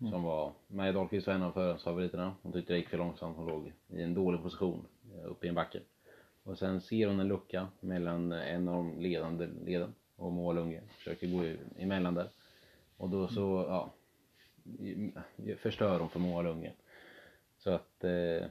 Mm. 0.00 0.12
Som 0.12 0.22
var, 0.22 0.52
Maja 0.66 0.92
Dahlqvist 0.92 1.26
var 1.26 1.34
en 1.34 1.42
av 1.42 1.52
förhandsfavoriterna. 1.52 2.34
Hon 2.42 2.52
tyckte 2.52 2.72
det 2.72 2.78
gick 2.78 2.88
för 2.88 2.98
långsamt. 2.98 3.36
Hon 3.36 3.46
låg 3.46 3.72
i 3.88 4.02
en 4.02 4.14
dålig 4.14 4.42
position 4.42 4.86
uppe 5.24 5.46
i 5.46 5.48
en 5.48 5.54
backe. 5.54 5.80
Och 6.44 6.58
sen 6.58 6.80
ser 6.80 7.06
hon 7.06 7.20
en 7.20 7.28
lucka 7.28 7.68
mellan 7.80 8.32
en 8.32 8.68
av 8.68 8.74
de 8.74 9.00
ledande 9.00 9.46
leden 9.46 9.94
och 10.16 10.32
Moa 10.32 10.52
Lundgren. 10.52 10.88
Försöker 10.88 11.26
gå 11.26 11.56
emellan 11.78 12.14
där. 12.14 12.28
Och 12.96 13.08
då 13.08 13.28
så, 13.28 13.64
ja, 13.68 13.92
förstör 15.56 16.00
hon 16.00 16.10
för 16.10 16.20
Moa 16.20 16.42
Lundgren. 16.42 16.74
Så 17.58 17.70
att 17.70 18.04
eh, 18.04 18.46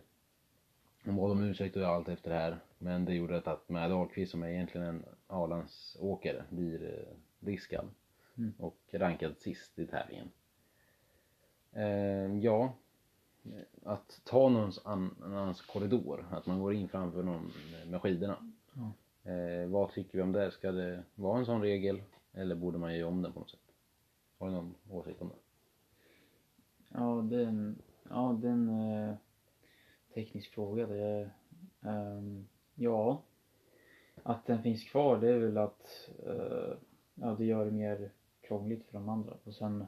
hon 1.06 1.16
bad 1.16 1.32
om 1.32 1.44
ursäkt 1.44 1.76
och 1.76 1.84
allt 1.84 2.10
efter 2.10 2.30
det 2.30 2.38
här. 2.38 2.60
Men 2.78 3.06
det 3.06 3.14
gjorde 3.14 3.38
att 3.38 3.70
med 3.70 3.90
Dahlqvist 3.90 4.32
som 4.32 4.44
är 4.44 4.48
egentligen 4.48 4.88
en 4.88 5.06
A-landsåkare 5.28 6.44
blir 6.50 6.84
eh, 6.84 7.16
diskad. 7.40 7.90
Mm. 8.38 8.54
Och 8.58 8.78
rankad 8.92 9.38
sist 9.38 9.80
i 9.80 9.88
tävlingen. 9.88 10.32
Eh, 11.72 12.38
ja, 12.38 12.74
att 13.84 14.22
ta 14.24 14.50
någons 14.50 14.86
annans 14.86 15.62
korridor, 15.62 16.26
att 16.32 16.46
man 16.46 16.60
går 16.60 16.74
in 16.74 16.88
framför 16.88 17.24
någon 17.24 17.52
med 17.88 18.02
skidorna. 18.02 18.38
Mm. 18.76 18.92
Eh, 19.24 19.70
vad 19.70 19.92
tycker 19.92 20.18
vi 20.18 20.22
om 20.22 20.32
det? 20.32 20.52
Ska 20.52 20.72
det 20.72 21.04
vara 21.16 21.40
en 21.40 21.46
sån 21.46 21.62
regel 21.62 22.02
eller 22.34 22.56
borde 22.56 22.78
man 22.78 22.96
göra 22.96 23.08
om 23.08 23.22
den 23.22 23.34
på 23.34 23.40
något 23.40 23.50
sätt? 23.50 23.60
Har 24.38 24.48
du 24.48 24.54
någon 24.54 24.76
åsikt 24.90 25.22
om 25.22 25.30
det? 25.30 25.36
Ja, 26.90 27.26
det 27.30 27.42
är 27.42 27.46
en, 27.46 27.82
ja, 28.10 28.38
det 28.42 28.48
är 28.48 28.52
en 28.52 28.70
eh, 28.70 29.16
teknisk 30.14 30.54
fråga. 30.54 30.88
Det, 30.88 31.30
um, 31.80 32.48
ja, 32.76 33.22
att 34.24 34.46
den 34.46 34.64
finns 34.64 34.84
kvar 34.84 35.18
det 35.18 35.30
är 35.30 35.40
väl 35.40 35.58
att 35.58 36.10
uh, 36.28 36.74
ja, 37.16 37.36
det 37.38 37.46
gör 37.46 37.66
det 37.66 37.72
mer 37.72 38.12
krångligt 38.42 38.86
för 38.86 38.94
de 38.94 39.10
andra. 39.10 39.38
Och 39.44 39.56
sen 39.56 39.86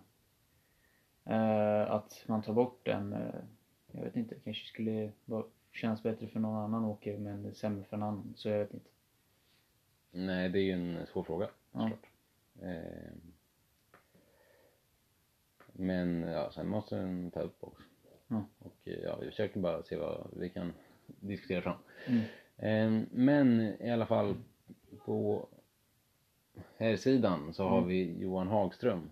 att 1.88 2.24
man 2.28 2.42
tar 2.42 2.54
bort 2.54 2.80
den, 2.84 3.14
uh, 3.14 3.36
jag 3.92 4.04
vet 4.04 4.16
inte, 4.16 4.36
kanske 4.44 4.66
skulle 4.66 5.12
kännas 5.72 6.04
bättre 6.04 6.28
för 6.28 6.40
någon 6.40 6.64
annan 6.64 6.86
åkare 6.86 7.18
men 7.18 7.56
sämre 7.56 7.84
för 7.84 7.98
en 7.98 8.04
annan. 8.04 8.34
Så 8.36 8.50
jag 8.50 8.60
vet 8.60 8.74
inte. 8.74 8.90
Nej, 10.12 10.50
det 10.50 10.60
är 10.60 10.64
ju 10.64 10.72
en 10.72 11.08
svår 11.08 11.24
fråga 11.24 11.50
ja. 11.72 11.90
Eh, 12.62 13.12
men 15.74 16.22
ja, 16.22 16.52
sen 16.52 16.68
måste 16.68 16.96
den 16.96 17.32
ta 17.32 17.40
upp 17.40 17.58
också. 17.60 17.84
Mm. 18.28 18.44
Och 18.60 18.76
ja, 18.84 19.18
vi 19.22 19.30
försöker 19.30 19.60
bara 19.60 19.84
se 19.84 19.98
vad 19.98 20.28
vi 20.34 20.50
kan 20.50 20.74
diskutera 21.06 21.62
fram. 21.62 21.78
Mm. 22.08 22.22
Eh, 22.58 23.08
men 23.12 23.62
i 23.82 23.92
alla 23.92 24.06
fall 24.06 24.36
på 25.06 25.48
här 26.78 26.96
sidan 26.96 27.54
så 27.54 27.68
har 27.68 27.78
mm. 27.78 27.90
vi 27.90 28.18
Johan 28.20 28.48
Hagström 28.48 29.12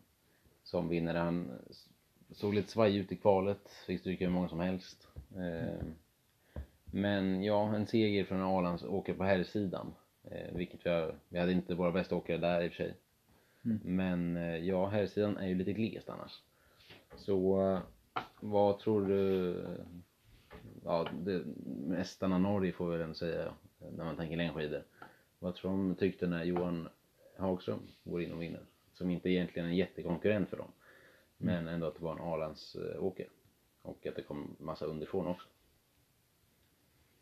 som 0.64 0.90
vinner. 0.90 1.16
Han 1.16 1.52
såg 2.32 2.54
lite 2.54 2.72
svaj 2.72 2.98
ut 2.98 3.12
i 3.12 3.16
kvalet, 3.16 3.70
fick 3.88 4.00
stryka 4.00 4.26
hur 4.26 4.32
många 4.32 4.50
som 4.50 4.60
helst. 4.60 5.08
Eh, 5.36 5.86
men 6.86 7.44
ja, 7.44 7.76
en 7.76 7.88
seger 7.88 8.24
från 8.24 8.42
Arlands 8.42 8.84
åker 8.84 9.14
på 9.14 9.24
här 9.24 9.44
sidan. 9.44 9.94
Eh, 10.24 10.56
vilket 10.56 10.86
vi, 10.86 10.90
har, 10.90 11.16
vi 11.30 11.40
hade 11.40 11.52
inte 11.52 11.76
våra 11.76 11.92
bästa 11.92 12.16
åkare 12.16 12.38
där 12.38 12.62
i 12.62 12.68
och 12.68 12.72
för 12.72 12.84
sig. 12.84 12.96
Mm. 13.66 13.80
Men 13.84 14.38
eh, 14.38 14.58
ja, 14.58 14.88
här 14.88 15.06
sidan 15.06 15.38
är 15.38 15.48
ju 15.48 15.56
lite 15.56 15.74
glest 15.74 16.10
annars. 16.10 16.42
Så 17.16 17.80
vad 18.40 18.80
tror 18.80 19.08
du, 19.08 19.56
ja 20.84 21.08
det, 21.22 21.44
mästarna 21.88 22.38
Norge 22.38 22.72
får 22.72 22.92
vi 22.92 22.98
väl 22.98 23.16
säga 23.16 23.54
när 23.92 24.06
man 24.06 24.16
tänker 24.16 24.38
längdskidor. 24.38 24.84
Vad 25.40 25.56
tror 25.56 25.72
de 25.72 25.96
tyckte 25.96 26.28
när 26.28 26.44
Johan 26.44 26.90
Hagström 27.38 27.80
går 28.04 28.22
in 28.22 28.34
och 28.34 28.42
vinner? 28.42 28.62
Som 28.94 29.10
inte 29.10 29.30
egentligen 29.30 29.66
är 29.66 29.72
en 29.72 29.78
jättekonkurrent 29.78 30.50
för 30.50 30.58
dem. 30.58 30.72
Men 31.44 31.68
ändå 31.68 31.88
att 31.88 31.96
det 31.96 32.04
var 32.04 32.12
en 32.12 32.22
A-landsåker. 32.22 33.28
Och 33.82 34.08
att 34.08 34.16
det 34.16 34.22
kom 34.22 34.56
massa 34.60 34.86
underifrån 34.86 35.28
också. 35.28 35.48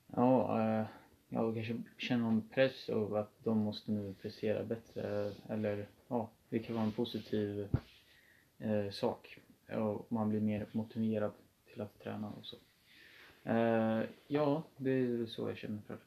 Ja, 0.07 0.61
äh, 0.61 0.85
jag 1.29 1.55
kanske 1.55 1.81
känner 1.97 2.23
någon 2.23 2.49
press 2.49 2.89
av 2.89 3.15
att 3.15 3.31
de 3.43 3.57
måste 3.57 3.91
nu 3.91 4.15
prestera 4.21 4.63
bättre. 4.63 5.33
Eller 5.49 5.87
ja, 6.07 6.29
det 6.49 6.59
kan 6.59 6.75
vara 6.75 6.85
en 6.85 6.91
positiv 6.91 7.67
eh, 8.57 8.89
sak 8.91 9.39
och 9.71 10.11
man 10.11 10.29
blir 10.29 10.41
mer 10.41 10.65
motiverad 10.71 11.31
till 11.65 11.81
att 11.81 11.99
träna 11.99 12.29
och 12.29 12.45
så. 12.45 12.57
Uh, 13.49 14.03
ja, 14.27 14.63
det 14.77 14.91
är 14.91 15.25
så 15.25 15.49
jag 15.49 15.57
känner 15.57 15.81
för 15.87 15.97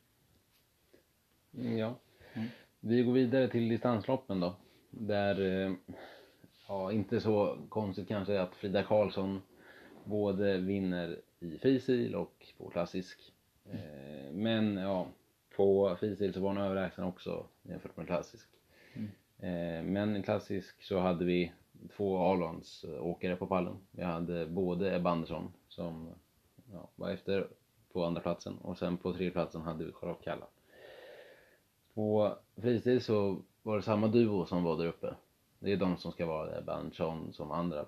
Ja. 1.51 1.95
Mm. 2.33 2.49
Vi 2.81 3.03
går 3.03 3.13
vidare 3.13 3.49
till 3.49 3.69
distansloppen 3.69 4.41
då. 4.41 4.57
Där, 4.91 5.41
uh, 5.41 5.77
ja 6.69 6.93
inte 6.93 7.21
så 7.21 7.59
konstigt 7.69 8.09
kanske 8.09 8.41
att 8.41 8.55
Frida 8.55 8.83
Karlsson 8.83 9.43
både 10.05 10.59
vinner 10.59 11.21
i 11.41 11.59
frisil 11.59 12.15
och 12.15 12.47
på 12.59 12.71
klassisk. 12.71 13.33
Mm. 13.71 14.43
Men 14.43 14.77
ja, 14.77 15.07
på 15.57 15.97
frisil 16.01 16.35
så 16.35 16.41
var 16.41 16.49
hon 16.49 16.59
överlägsen 16.59 17.05
också 17.05 17.47
jämfört 17.63 17.97
med 17.97 18.07
klassisk. 18.07 18.49
Mm. 18.95 19.93
Men 19.93 20.17
i 20.17 20.23
klassisk 20.23 20.83
så 20.83 20.99
hade 20.99 21.25
vi 21.25 21.53
två 21.97 22.19
A-landsåkare 22.19 23.37
på 23.37 23.47
pallen. 23.47 23.77
Vi 23.91 24.03
hade 24.03 24.47
både 24.47 24.97
Ebba 24.97 25.11
Andersson 25.11 25.53
som 25.69 26.09
ja, 26.73 26.89
var 26.97 27.11
efter 27.11 27.49
på 27.93 28.05
andra 28.05 28.21
platsen 28.21 28.59
och 28.59 28.79
sen 28.79 28.97
på 28.97 29.13
tredje 29.13 29.31
platsen 29.31 29.63
hade 29.63 29.85
vi 29.85 29.93
Charlotte 29.93 30.25
Kalla. 30.25 30.47
På 31.95 32.37
fritid 32.57 33.03
så 33.03 33.43
var 33.63 33.77
det 33.77 33.83
samma 33.83 34.09
duo 34.09 34.47
som 34.47 34.65
var 34.65 34.79
där 34.79 34.87
uppe. 34.87 35.15
Det 35.65 35.73
är 35.73 35.77
de 35.77 35.97
som 35.97 36.13
ska 36.13 36.27
vara 36.27 36.59
Ebba 36.59 36.73
Andersson 36.73 37.33
som 37.33 37.51
andra, 37.51 37.81
eh, 37.81 37.87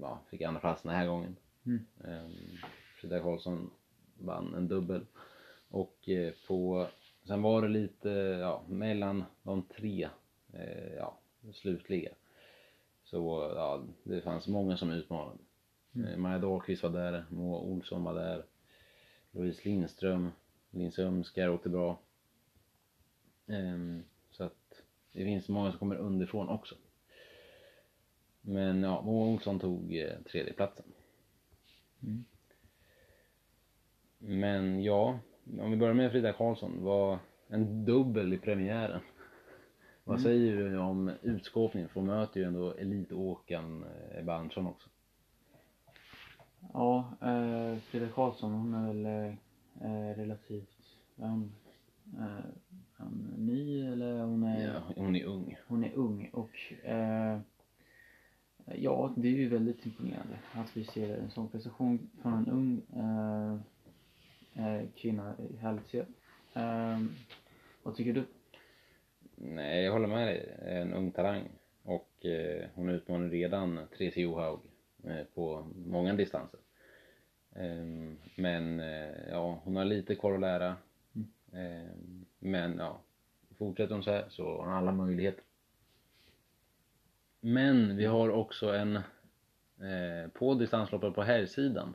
ja, 0.00 0.20
fick 0.30 0.42
andra 0.42 0.60
plats 0.60 0.82
den 0.82 0.92
här 0.92 1.06
gången. 1.06 1.36
Mm. 1.66 1.86
Ehm, 2.04 2.32
Frida 3.00 3.20
Karlsson 3.20 3.70
vann 4.18 4.54
en 4.54 4.68
dubbel. 4.68 5.06
Och 5.68 6.08
eh, 6.08 6.32
på, 6.46 6.86
sen 7.24 7.42
var 7.42 7.62
det 7.62 7.68
lite, 7.68 8.08
ja, 8.40 8.62
mellan 8.68 9.24
de 9.42 9.62
tre, 9.62 10.08
eh, 10.52 10.94
ja, 10.96 11.18
slutliga. 11.52 12.10
Så 13.04 13.52
ja, 13.56 13.82
det 14.02 14.20
fanns 14.20 14.48
många 14.48 14.76
som 14.76 14.90
utmanade. 14.90 15.38
Mm. 15.94 16.22
Maja 16.22 16.38
Dahlqvist 16.38 16.82
var 16.82 16.90
där, 16.90 17.24
Moa 17.28 17.60
Olsson 17.60 18.04
var 18.04 18.14
där, 18.14 18.44
Louise 19.30 19.60
Lindström, 19.64 20.30
Linn 20.70 20.92
Sömskär 20.92 21.50
åkte 21.50 21.68
bra. 21.68 21.98
Um, 23.46 23.98
att 23.98 24.19
det 25.12 25.24
finns 25.24 25.48
många 25.48 25.70
som 25.70 25.78
kommer 25.78 25.96
underifrån 25.96 26.48
också. 26.48 26.74
Men 28.40 28.82
ja, 28.82 29.02
Moa 29.02 29.26
Olsson 29.26 29.60
tog 29.60 29.96
eh, 29.96 30.18
tredjeplatsen. 30.30 30.84
Mm. 32.02 32.24
Men 34.18 34.82
ja, 34.82 35.18
om 35.58 35.70
vi 35.70 35.76
börjar 35.76 35.94
med 35.94 36.10
Frida 36.10 36.32
Karlsson, 36.32 36.84
var 36.84 37.18
en 37.48 37.84
dubbel 37.84 38.32
i 38.32 38.38
premiären. 38.38 39.00
Vad 40.04 40.18
mm. 40.18 40.24
säger 40.24 40.56
du 40.56 40.78
om 40.78 41.12
utskåpningen? 41.22 41.88
För 41.88 42.00
hon 42.00 42.06
möter 42.06 42.40
ju 42.40 42.46
ändå 42.46 42.72
elitåkaren 42.72 43.84
Ebba 44.14 44.32
eh, 44.34 44.40
Andersson 44.40 44.66
också. 44.66 44.88
Ja, 46.72 47.12
eh, 47.20 47.78
Frida 47.78 48.08
Karlsson 48.08 48.52
hon 48.52 48.74
är 48.74 48.86
väl 48.86 49.06
eh, 49.80 50.16
relativt, 50.16 50.96
um, 51.16 51.52
eh, 52.18 52.44
han 53.00 53.34
ny 53.36 53.86
eller 53.92 54.22
hon 54.22 54.42
är... 54.42 54.74
Ja, 54.74 54.82
hon 54.96 55.16
är 55.16 55.24
ung. 55.24 55.56
Hon 55.68 55.84
är 55.84 55.92
ung 55.94 56.30
och 56.32 56.84
eh, 56.84 57.38
ja, 58.64 59.12
det 59.16 59.28
är 59.28 59.32
ju 59.32 59.48
väldigt 59.48 59.86
imponerande 59.86 60.38
att 60.52 60.76
vi 60.76 60.84
ser 60.84 61.18
en 61.18 61.30
sån 61.30 61.48
prestation 61.48 62.10
från 62.22 62.32
en 62.32 62.48
ung 62.48 62.82
eh, 62.96 63.54
eh 64.64 64.88
kvinna 64.96 65.34
i 65.38 65.56
Hälsö. 65.56 66.04
Eh, 66.54 66.98
vad 67.82 67.96
tycker 67.96 68.12
du? 68.12 68.24
Nej, 69.34 69.84
jag 69.84 69.92
håller 69.92 70.08
med 70.08 70.26
dig. 70.26 70.58
En 70.60 70.92
ung 70.92 71.10
talang. 71.10 71.48
Och 71.82 72.26
eh, 72.26 72.68
hon 72.74 72.88
utmanar 72.88 73.28
redan 73.28 73.80
Therese 73.98 74.16
Johaug 74.16 74.60
eh, 75.04 75.24
på 75.34 75.66
många 75.86 76.14
distanser. 76.14 76.60
Ehm, 77.54 78.18
men 78.34 78.80
eh, 78.80 79.28
ja, 79.30 79.60
hon 79.64 79.76
har 79.76 79.84
lite 79.84 80.14
kvar 80.14 80.34
att 80.34 80.40
lära. 80.40 80.76
Mm. 81.14 81.28
Ehm, 81.52 82.19
men 82.40 82.78
ja, 82.78 83.00
fortsätter 83.58 83.94
hon 83.94 84.04
så 84.04 84.10
här 84.10 84.26
så 84.28 84.44
har 84.44 84.64
hon 84.64 84.74
alla 84.74 84.92
möjligheter. 84.92 85.44
Men 87.40 87.96
vi 87.96 88.04
har 88.04 88.30
också 88.30 88.74
en 88.74 88.96
eh, 88.96 90.30
på 90.32 90.54
distansloppet 90.54 91.14
på 91.14 91.22
här 91.22 91.46
sidan 91.46 91.94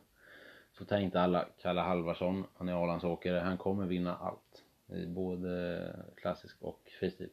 så 0.78 0.86
tänkte 0.86 1.22
alla 1.22 1.48
Kalle 1.62 1.82
Halvarsson, 1.82 2.44
han 2.58 2.70
är 2.70 2.84
Arlandsåkare, 2.84 3.40
han 3.40 3.58
kommer 3.58 3.86
vinna 3.86 4.16
allt. 4.16 4.64
I 4.88 5.06
både 5.06 5.96
klassisk 6.16 6.62
och 6.62 6.92
fristil. 7.00 7.30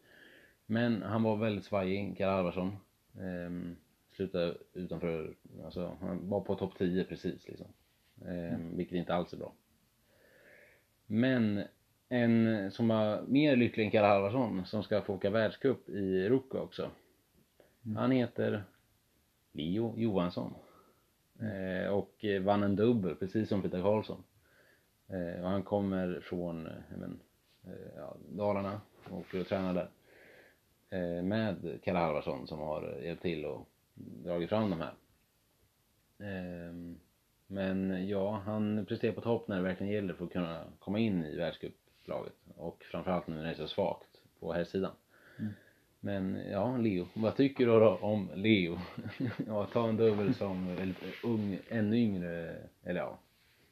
Men 0.66 1.02
han 1.02 1.22
var 1.22 1.36
väldigt 1.36 1.64
svajig, 1.64 2.16
Kalle 2.18 2.32
Halvarsson. 2.32 2.76
Ehm, 3.20 3.76
slutade 4.16 4.56
utanför, 4.72 5.34
alltså 5.64 5.96
han 6.00 6.28
var 6.28 6.40
på 6.40 6.54
topp 6.54 6.78
10 6.78 7.04
precis 7.04 7.48
liksom. 7.48 7.66
Ehm, 8.26 8.76
vilket 8.76 8.96
inte 8.96 9.14
alls 9.14 9.32
är 9.32 9.36
bra. 9.36 9.52
Men 11.06 11.64
en 12.12 12.70
som 12.70 12.88
var 12.88 13.22
mer 13.22 13.56
lycklig 13.56 13.84
än 13.84 13.90
Kalle 13.90 14.06
Halvarsson 14.06 14.66
som 14.66 14.82
ska 14.82 15.02
få 15.02 15.14
åka 15.14 15.30
världscup 15.30 15.88
i 15.88 16.28
Ruka 16.28 16.60
också. 16.60 16.90
Han 17.96 18.10
heter 18.10 18.64
Leo 19.52 19.94
Johansson. 19.96 20.54
Eh, 21.40 21.92
och 21.92 22.24
vann 22.42 22.62
en 22.62 22.76
dubbel 22.76 23.14
precis 23.14 23.48
som 23.48 23.62
Peter 23.62 23.82
Karlsson. 23.82 24.22
Eh, 25.08 25.42
och 25.42 25.50
han 25.50 25.62
kommer 25.62 26.20
från 26.20 26.66
eh, 26.66 26.72
men, 26.98 27.20
eh, 27.64 27.96
ja, 27.96 28.16
Dalarna 28.28 28.80
och 29.10 29.18
åker 29.18 29.40
och 29.40 29.46
tränar 29.46 29.74
där. 29.74 29.90
Eh, 30.90 31.22
med 31.22 31.78
Kalle 31.82 31.98
Halvarsson 31.98 32.46
som 32.46 32.58
har 32.58 33.00
hjälpt 33.02 33.22
till 33.22 33.44
och 33.44 33.68
dragit 33.94 34.48
fram 34.48 34.70
de 34.70 34.80
här. 34.80 34.94
Ehm, 36.18 36.98
men 37.46 38.08
ja, 38.08 38.42
han 38.44 38.86
presterar 38.86 39.12
på 39.12 39.20
topp 39.20 39.48
när 39.48 39.56
det 39.56 39.62
verkligen 39.62 39.92
gäller 39.92 40.14
för 40.14 40.24
att 40.24 40.32
kunna 40.32 40.64
komma 40.78 40.98
in 40.98 41.24
i 41.24 41.36
världscuplaget. 42.02 42.34
Och 42.56 42.84
framförallt 42.90 43.26
nu 43.26 43.34
när 43.34 43.44
det 43.44 43.50
är 43.50 43.54
så 43.54 43.68
svagt 43.68 44.22
på 44.40 44.52
här 44.52 44.64
sidan. 44.64 44.92
Mm. 45.38 45.52
Men 46.00 46.50
ja, 46.50 46.76
Leo. 46.76 47.06
Vad 47.14 47.36
tycker 47.36 47.66
du 47.66 47.72
då 47.72 47.98
om 48.00 48.30
Leo? 48.34 48.78
ja, 49.46 49.66
ta 49.66 49.88
en 49.88 49.96
dubbel 49.96 50.34
som 50.34 50.76
lite 50.80 51.06
ung, 51.24 51.58
ännu 51.68 51.96
yngre, 51.96 52.56
eller 52.82 53.00
ja, 53.00 53.18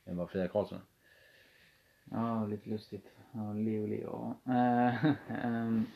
än 0.05 0.17
vad 0.17 0.31
Frida 0.31 0.49
Karlsson 0.49 0.79
är. 0.79 0.85
Ja, 2.17 2.47
lite 2.47 2.71
lustigt. 2.71 3.07
Ja, 3.33 3.53
Leo, 3.53 3.87
Leo. 3.87 4.35
Eh, 4.47 5.05
ehm, 5.45 5.87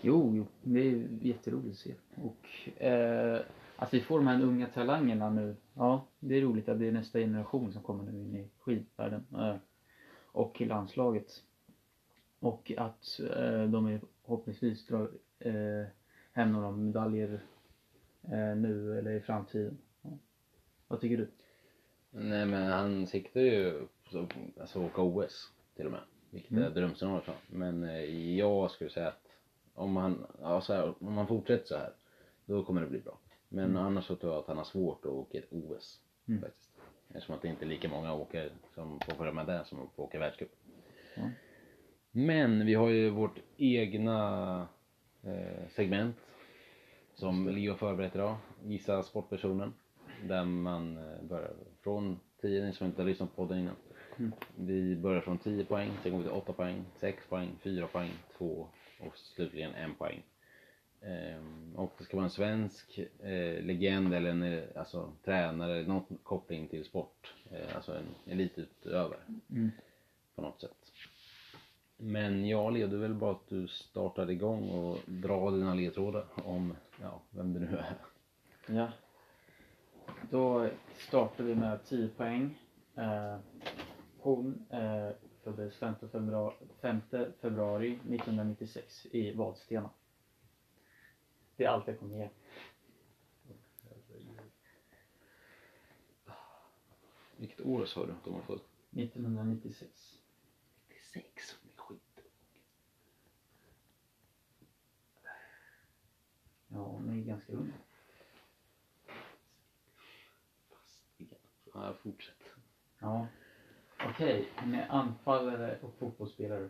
jo, 0.00 0.36
jo, 0.36 0.46
det 0.62 0.80
är 0.80 1.08
jätteroligt 1.22 1.70
att 1.70 1.78
se. 1.78 1.94
Och 2.14 2.82
eh, 2.82 3.40
att 3.76 3.94
vi 3.94 4.00
får 4.00 4.18
de 4.18 4.26
här 4.26 4.42
unga 4.42 4.66
talangerna 4.66 5.30
nu. 5.30 5.56
Ja, 5.74 6.06
det 6.20 6.36
är 6.36 6.40
roligt 6.40 6.68
att 6.68 6.78
det 6.78 6.88
är 6.88 6.92
nästa 6.92 7.18
generation 7.18 7.72
som 7.72 7.82
kommer 7.82 8.04
nu 8.04 8.18
in 8.18 8.36
i 8.36 8.48
skidvärlden. 8.58 9.26
Eh, 9.32 9.56
och 10.38 10.60
i 10.60 10.64
landslaget. 10.64 11.42
Och 12.40 12.72
att 12.76 13.20
eh, 13.20 13.64
de 13.64 13.86
är 13.86 14.00
förhoppningsvis 14.24 14.86
drar 14.86 15.10
eh, 15.38 15.86
hem 16.32 16.52
några 16.52 16.70
medaljer 16.70 17.40
eh, 18.22 18.56
nu 18.56 18.98
eller 18.98 19.10
i 19.10 19.20
framtiden. 19.20 19.78
Ja. 20.02 20.10
Vad 20.88 21.00
tycker 21.00 21.16
du? 21.16 21.28
Nej 22.10 22.46
men 22.46 22.66
han 22.72 23.06
siktar 23.06 23.40
ju 23.40 23.86
på 24.12 24.18
att 24.18 24.60
alltså, 24.60 24.80
åka 24.84 25.02
OS 25.02 25.52
till 25.76 25.86
och 25.86 25.92
med. 25.92 26.00
Vilket 26.30 26.52
är 26.52 26.56
Mm. 26.56 26.74
drömscenariot 26.74 27.24
för 27.24 27.32
honom. 27.32 27.42
Men 27.78 27.84
eh, 27.90 28.36
jag 28.36 28.70
skulle 28.70 28.90
säga 28.90 29.08
att 29.08 29.26
om 29.74 29.96
han, 29.96 30.26
ja, 30.40 30.60
så 30.60 30.72
här, 30.72 30.94
om 31.00 31.16
han 31.16 31.26
fortsätter 31.26 31.66
så 31.66 31.76
här 31.76 31.92
då 32.46 32.64
kommer 32.64 32.80
det 32.80 32.86
bli 32.86 32.98
bra. 33.00 33.18
Men 33.48 33.76
annars 33.76 34.04
så 34.06 34.16
tror 34.16 34.32
jag 34.32 34.40
att 34.40 34.46
han 34.46 34.56
har 34.56 34.64
svårt 34.64 35.04
att 35.04 35.10
åka 35.10 35.38
ett 35.38 35.52
OS 35.52 36.00
Mm. 36.28 36.40
faktiskt. 36.42 36.70
Eftersom 37.08 37.34
att 37.34 37.42
det 37.42 37.48
inte 37.48 37.64
är 37.64 37.68
lika 37.68 37.88
många 37.88 38.14
åkare 38.14 38.50
som 38.74 39.00
får 39.00 39.14
följa 39.14 39.32
med 39.32 39.46
där 39.46 39.64
som 39.64 39.90
får 39.96 40.02
åka 40.02 40.18
världscup. 40.18 40.50
Ja. 41.16 41.22
Men 42.12 42.66
vi 42.66 42.74
har 42.74 42.88
ju 42.88 43.10
vårt 43.10 43.38
egna 43.56 44.68
eh, 45.22 45.68
segment 45.68 46.16
som 47.14 47.48
Leo 47.48 47.74
förberett 47.74 48.14
idag. 48.14 48.36
Gissa 48.64 49.02
sportpersonen. 49.02 49.74
Där 50.28 50.44
man 50.44 50.96
eh, 50.98 51.22
börjar 51.22 51.52
från 51.82 52.20
10, 52.40 52.64
ni 52.64 52.72
som 52.72 52.86
inte 52.86 53.02
har 53.02 53.08
lyssnat 53.08 53.36
på 53.36 53.42
podden 53.46 53.58
innan. 53.58 53.76
Mm. 54.18 54.32
Vi 54.56 54.96
börjar 54.96 55.20
från 55.20 55.38
10 55.38 55.64
poäng, 55.64 55.90
sen 56.02 56.12
går 56.12 56.18
vi 56.18 56.24
till 56.24 56.32
8 56.32 56.52
poäng, 56.52 56.84
6 56.96 57.26
poäng, 57.28 57.48
4 57.62 57.86
poäng, 57.86 58.10
2 58.38 58.66
och 59.00 59.18
slutligen 59.18 59.74
1 59.74 59.98
poäng. 59.98 60.22
Ehm, 61.00 61.76
och 61.76 61.92
det 61.98 62.04
ska 62.04 62.16
vara 62.16 62.24
en 62.24 62.30
svensk 62.30 62.98
eh, 63.22 63.64
legend 63.64 64.14
eller 64.14 64.30
en 64.30 64.42
eh, 64.42 64.62
alltså, 64.76 65.12
tränare 65.24 65.76
eller 65.76 65.88
någon 65.88 66.18
koppling 66.22 66.68
till 66.68 66.84
sport. 66.84 67.34
Eh, 67.50 67.76
alltså 67.76 67.92
en 67.94 68.32
elitutövare 68.32 69.18
Mm. 69.50 69.70
på 70.34 70.42
något 70.42 70.60
sätt. 70.60 70.87
Men 72.00 72.48
ja, 72.48 72.70
Leo, 72.70 72.86
det 72.88 72.96
är 72.96 73.00
väl 73.00 73.14
bara 73.14 73.30
att 73.30 73.48
du 73.48 73.68
startar 73.68 74.30
igång 74.30 74.70
och 74.70 74.98
drar 75.06 75.50
dina 75.50 75.74
ledtrådar 75.74 76.26
om, 76.44 76.76
ja, 77.00 77.20
vem 77.30 77.52
det 77.52 77.60
nu 77.60 77.76
är. 77.76 77.96
Ja. 78.66 78.92
Då 80.30 80.70
startar 80.98 81.44
vi 81.44 81.54
med 81.54 81.84
10 81.84 82.08
poäng. 82.08 82.58
Eh, 82.94 83.36
hon 84.18 84.66
eh, 84.70 85.10
föddes 85.42 85.76
5 85.76 85.94
februari, 86.12 86.54
5 86.80 87.00
februari 87.40 87.92
1996 87.92 89.06
i 89.06 89.32
Vadstena. 89.32 89.90
Det 91.56 91.64
är 91.64 91.68
allt 91.68 91.86
jag 91.86 91.98
kommer 91.98 92.16
ge. 92.16 92.28
Vilket 97.36 97.60
år 97.60 97.84
sa 97.84 98.06
du 98.06 98.12
att 98.12 98.24
de 98.24 98.34
var 98.34 98.40
född? 98.40 98.60
1996. 98.90 100.18
96, 101.14 101.56
det 101.62 101.68
är 101.68 101.76
skit. 101.76 102.00
Ja, 106.68 106.78
hon 106.78 107.08
är 107.08 107.22
ganska 107.22 107.52
ung. 107.52 107.72
Ja, 111.74 111.94
fortsätt. 112.02 112.54
Ja. 112.98 113.26
Okej, 114.04 114.48
hon 114.56 114.74
är 114.74 114.88
anfallare 114.88 115.78
och 115.82 115.94
fotbollsspelare. 115.94 116.68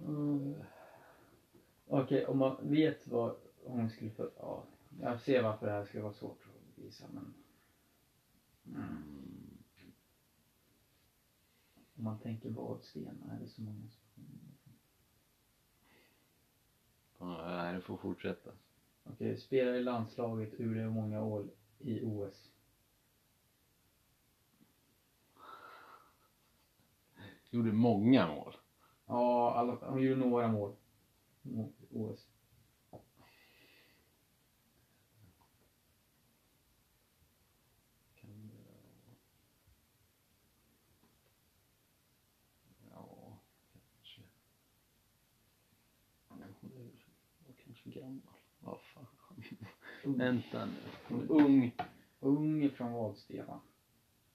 Mm. 0.00 0.54
Okej, 1.86 2.26
om 2.26 2.38
man 2.38 2.56
vet 2.70 3.08
vad 3.08 3.36
hon 3.64 3.90
skulle 3.90 4.10
få... 4.10 4.30
Ja, 4.36 4.64
jag 5.00 5.20
ser 5.20 5.42
varför 5.42 5.66
det 5.66 5.72
här 5.72 5.84
skulle 5.84 6.02
vara 6.02 6.12
svårt 6.12 6.46
att 6.46 6.78
gissa, 6.84 7.04
men... 7.12 7.34
Mm. 8.74 9.13
Om 12.04 12.10
man 12.10 12.18
tänker 12.18 12.50
Vadstena, 12.50 13.34
är 13.34 13.40
det 13.40 13.48
så 13.48 13.62
många 13.62 13.88
som... 13.88 14.24
Ja, 17.18 17.46
nej, 17.46 17.74
du 17.74 17.80
får 17.80 17.96
fortsätta. 17.96 18.52
Okej, 19.04 19.36
spelar 19.36 19.74
i 19.74 19.82
landslaget 19.82 20.54
ur 20.60 20.74
det 20.74 20.90
många 20.90 21.22
år 21.22 21.50
i 21.78 22.02
OS. 22.04 22.52
Gjorde 27.50 27.72
många 27.72 28.26
mål. 28.26 28.56
Ja, 29.06 29.54
alla, 29.54 29.90
hon 29.90 30.02
gjorde 30.02 30.20
några 30.20 30.48
mål. 30.48 30.76
OS. 31.90 32.28
Kan 38.14 38.30
det 38.30 38.54
vara- 38.64 39.16
Ja, 42.90 43.38
kanske. 43.72 44.20
Ja, 46.28 46.36
hon 46.60 46.72
är 46.72 47.14
var 47.46 47.54
kanske 47.64 47.90
gammal. 47.90 48.34
Vad 48.60 48.80
fan. 48.80 49.06
Ung, 50.04 50.18
Vänta 50.18 50.66
nu. 50.66 50.72
Ung. 51.28 51.76
ung 52.20 52.70
från 52.70 52.92
Vadstena. 52.92 53.60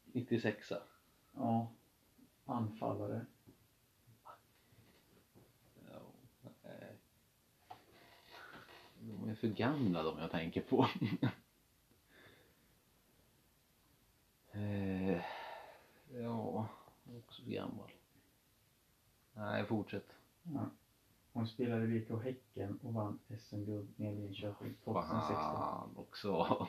96 0.05 0.71
Ja. 1.33 1.71
Anfallare. 2.45 3.25
Ja, 5.89 6.01
nej. 6.63 6.97
De 8.99 9.29
är 9.29 9.35
för 9.35 9.47
gamla 9.47 10.03
de 10.03 10.19
jag 10.19 10.31
tänker 10.31 10.61
på. 10.61 10.87
eh, 14.51 15.21
ja, 16.09 16.67
också 17.17 17.43
för 17.43 17.51
gammal. 17.51 17.91
Nej, 19.33 19.65
fortsätt. 19.65 20.15
Ja. 20.43 20.69
Hon 21.39 21.47
spelade 21.47 21.85
i 21.85 21.99
BK 21.99 22.23
Häcken 22.23 22.79
och 22.83 22.93
vann 22.93 23.19
SM-guld 23.39 23.89
med 23.95 24.15
Linköping 24.15 24.73
2016. 24.83 25.27
Fan 25.35 25.89
också. 25.97 26.67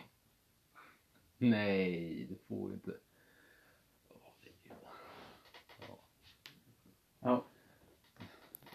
Nej, 1.39 2.27
det 2.31 2.37
får 2.49 2.69
vi 2.69 2.75
inte. 2.75 2.97
Åh, 4.09 4.17
Ja. 5.81 5.99
Ja. 7.21 7.45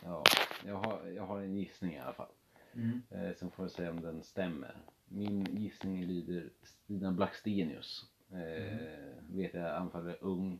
Ja, 0.04 0.24
jag 0.66 0.76
har, 0.76 1.08
jag 1.08 1.26
har 1.26 1.42
en 1.42 1.56
gissning 1.56 1.94
i 1.94 2.00
alla 2.00 2.14
fall. 2.14 2.32
Mm. 2.74 3.02
Eh, 3.10 3.36
sen 3.36 3.52
får 3.52 3.64
vi 3.64 3.70
se 3.70 3.90
om 3.90 4.02
den 4.02 4.24
stämmer. 4.24 4.78
Min 5.06 5.44
gissning 5.46 6.06
lyder 6.06 6.50
Stina 6.64 7.12
Blackstenius. 7.12 8.06
Eh, 8.32 8.78
Vet 9.30 9.54
jag 9.54 9.76
anfallare 9.76 10.16
ung. 10.22 10.60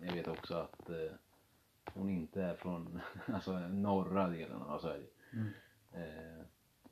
Jag 0.00 0.12
vet 0.12 0.28
också 0.28 0.54
att 0.54 0.90
eh, 0.90 1.12
hon 1.94 2.10
inte 2.10 2.42
är 2.42 2.54
från 2.54 3.00
alltså, 3.26 3.58
norra 3.58 4.28
delen 4.28 4.62
av 4.62 4.78
Sverige. 4.78 5.06
Mm. 5.32 5.48
Eh, 5.92 6.44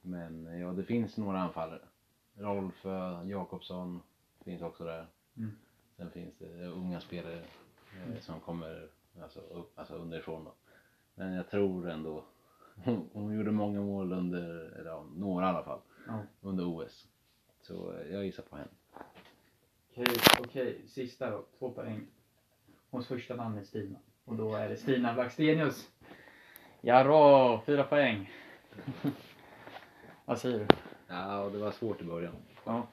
men 0.02 0.60
ja, 0.60 0.72
det 0.72 0.84
finns 0.84 1.16
några 1.16 1.38
anfallare. 1.40 1.82
Rolf 2.34 2.86
eh, 2.86 3.22
Jakobsson 3.26 4.02
finns 4.44 4.62
också 4.62 4.84
där. 4.84 5.06
Mm. 5.36 5.50
Sen 5.96 6.10
finns 6.10 6.38
det 6.38 6.66
unga 6.66 7.00
spelare 7.00 7.38
eh, 7.38 8.20
som 8.20 8.40
kommer 8.40 8.88
alltså, 9.22 9.40
upp, 9.40 9.78
alltså 9.78 9.94
underifrån 9.94 10.44
då. 10.44 10.54
Men 11.14 11.32
jag 11.32 11.50
tror 11.50 11.88
ändå 11.88 12.24
hon, 13.12 13.34
gjorde 13.34 13.50
många 13.50 13.80
mål 13.80 14.12
under, 14.12 14.50
eller 14.78 14.90
ja, 14.90 15.06
några 15.16 15.46
i 15.46 15.48
alla 15.48 15.64
fall, 15.64 15.80
Ja. 16.06 16.22
under 16.40 16.64
OS. 16.64 17.08
Så 17.60 17.92
eh, 17.92 18.12
jag 18.12 18.24
gissar 18.24 18.42
på 18.42 18.56
henne. 18.56 18.70
Okej, 19.90 20.06
okej, 20.40 20.88
sista 20.88 21.30
då. 21.30 21.44
Två 21.58 21.70
poäng. 21.70 22.06
Hons 22.90 23.06
första 23.06 23.36
namn 23.36 23.58
är 23.58 23.64
Stina. 23.64 23.98
Och 24.28 24.36
då 24.36 24.54
är 24.54 24.68
det 24.68 24.76
Stina 24.76 25.14
Blackstenius. 25.14 25.88
Jarå, 26.80 27.62
fyra 27.66 27.84
poäng. 27.84 28.30
Vad 30.24 30.38
säger 30.38 30.58
du? 30.58 30.66
Ja, 31.08 31.38
och 31.42 31.52
det 31.52 31.58
var 31.58 31.70
svårt 31.70 32.00
i 32.00 32.04
början. 32.04 32.34
Ja. 32.64 32.86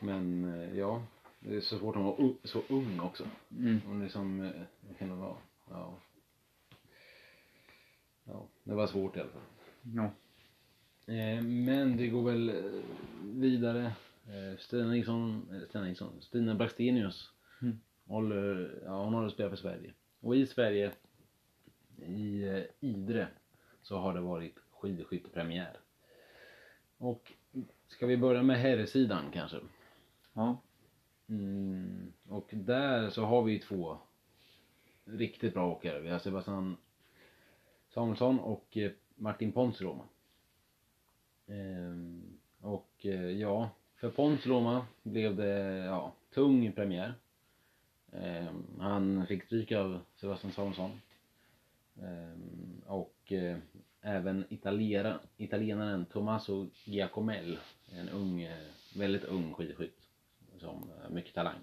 Men 0.00 0.44
eh, 0.54 0.78
ja, 0.78 1.02
det 1.40 1.56
är 1.56 1.60
så 1.60 1.78
svårt 1.78 1.96
att 1.96 2.02
vara 2.02 2.32
så 2.44 2.62
ung 2.68 3.00
också. 3.00 3.24
Mm. 3.58 3.80
Hon 3.86 4.02
är 4.02 4.08
som, 4.08 4.40
eh, 4.40 4.50
vad 4.88 4.98
kan 4.98 5.08
det 5.08 5.14
vara? 5.14 5.36
Ja. 5.70 5.98
Ja, 8.24 8.46
det 8.64 8.74
var 8.74 8.86
svårt 8.86 9.16
i 9.16 9.20
alla 9.20 9.30
fall. 9.30 9.42
Ja. 9.82 10.04
Eh, 11.14 11.42
men 11.42 11.96
det 11.96 12.08
går 12.08 12.22
väl 12.22 12.72
vidare. 13.22 13.84
Eh, 14.26 14.58
Stina 14.58 14.88
Nilsson, 14.88 15.48
Stina 15.68 15.84
Nilsson, 15.84 16.22
Stina 16.22 16.54
Blackstenius 16.54 17.28
Mm. 17.62 17.80
håller, 18.06 18.80
ja, 18.84 19.04
hon 19.04 19.14
håller 19.14 19.28
spela 19.28 19.50
för 19.50 19.56
Sverige. 19.56 19.92
Och 20.22 20.36
i 20.36 20.46
Sverige, 20.46 20.92
i 21.96 22.42
eh, 22.42 22.62
Idre, 22.80 23.28
så 23.82 23.98
har 23.98 24.14
det 24.14 24.20
varit 24.20 24.54
skidskyttepremiär. 24.70 25.76
Och 26.98 27.32
ska 27.88 28.06
vi 28.06 28.16
börja 28.16 28.42
med 28.42 28.58
herrsidan 28.58 29.30
kanske? 29.32 29.60
Ja. 30.32 30.56
Mm, 31.28 32.12
och 32.28 32.48
där 32.52 33.10
så 33.10 33.24
har 33.24 33.42
vi 33.42 33.58
två 33.58 33.98
riktigt 35.04 35.54
bra 35.54 35.70
åkare. 35.70 36.00
Vi 36.00 36.10
har 36.10 36.18
Sebastian 36.18 36.76
Samuelsson 37.88 38.40
och 38.40 38.76
eh, 38.76 38.90
Martin 39.14 39.52
Ponsiluoma. 39.52 40.04
Ehm, 41.46 42.38
och 42.60 43.06
eh, 43.06 43.30
ja, 43.30 43.70
för 43.96 44.10
Ponsiluoma 44.10 44.86
blev 45.02 45.36
det 45.36 45.76
ja, 45.76 46.12
tung 46.34 46.72
premiär. 46.72 47.14
Eh, 48.12 48.52
han 48.78 49.26
fick 49.26 49.44
stryk 49.44 49.72
av 49.72 50.00
Sebastian 50.16 50.52
Samuelsson. 50.52 51.00
Eh, 51.96 52.86
och 52.86 53.32
eh, 53.32 53.58
även 54.00 54.44
italiera, 54.48 55.20
italienaren 55.36 56.06
Tommaso 56.06 56.66
Giacomel, 56.84 57.58
en 57.90 58.08
ung, 58.08 58.42
eh, 58.42 58.66
väldigt 58.96 59.24
ung 59.24 59.54
skidskytt 59.54 60.08
som 60.58 60.90
eh, 61.04 61.10
mycket 61.10 61.34
talang. 61.34 61.58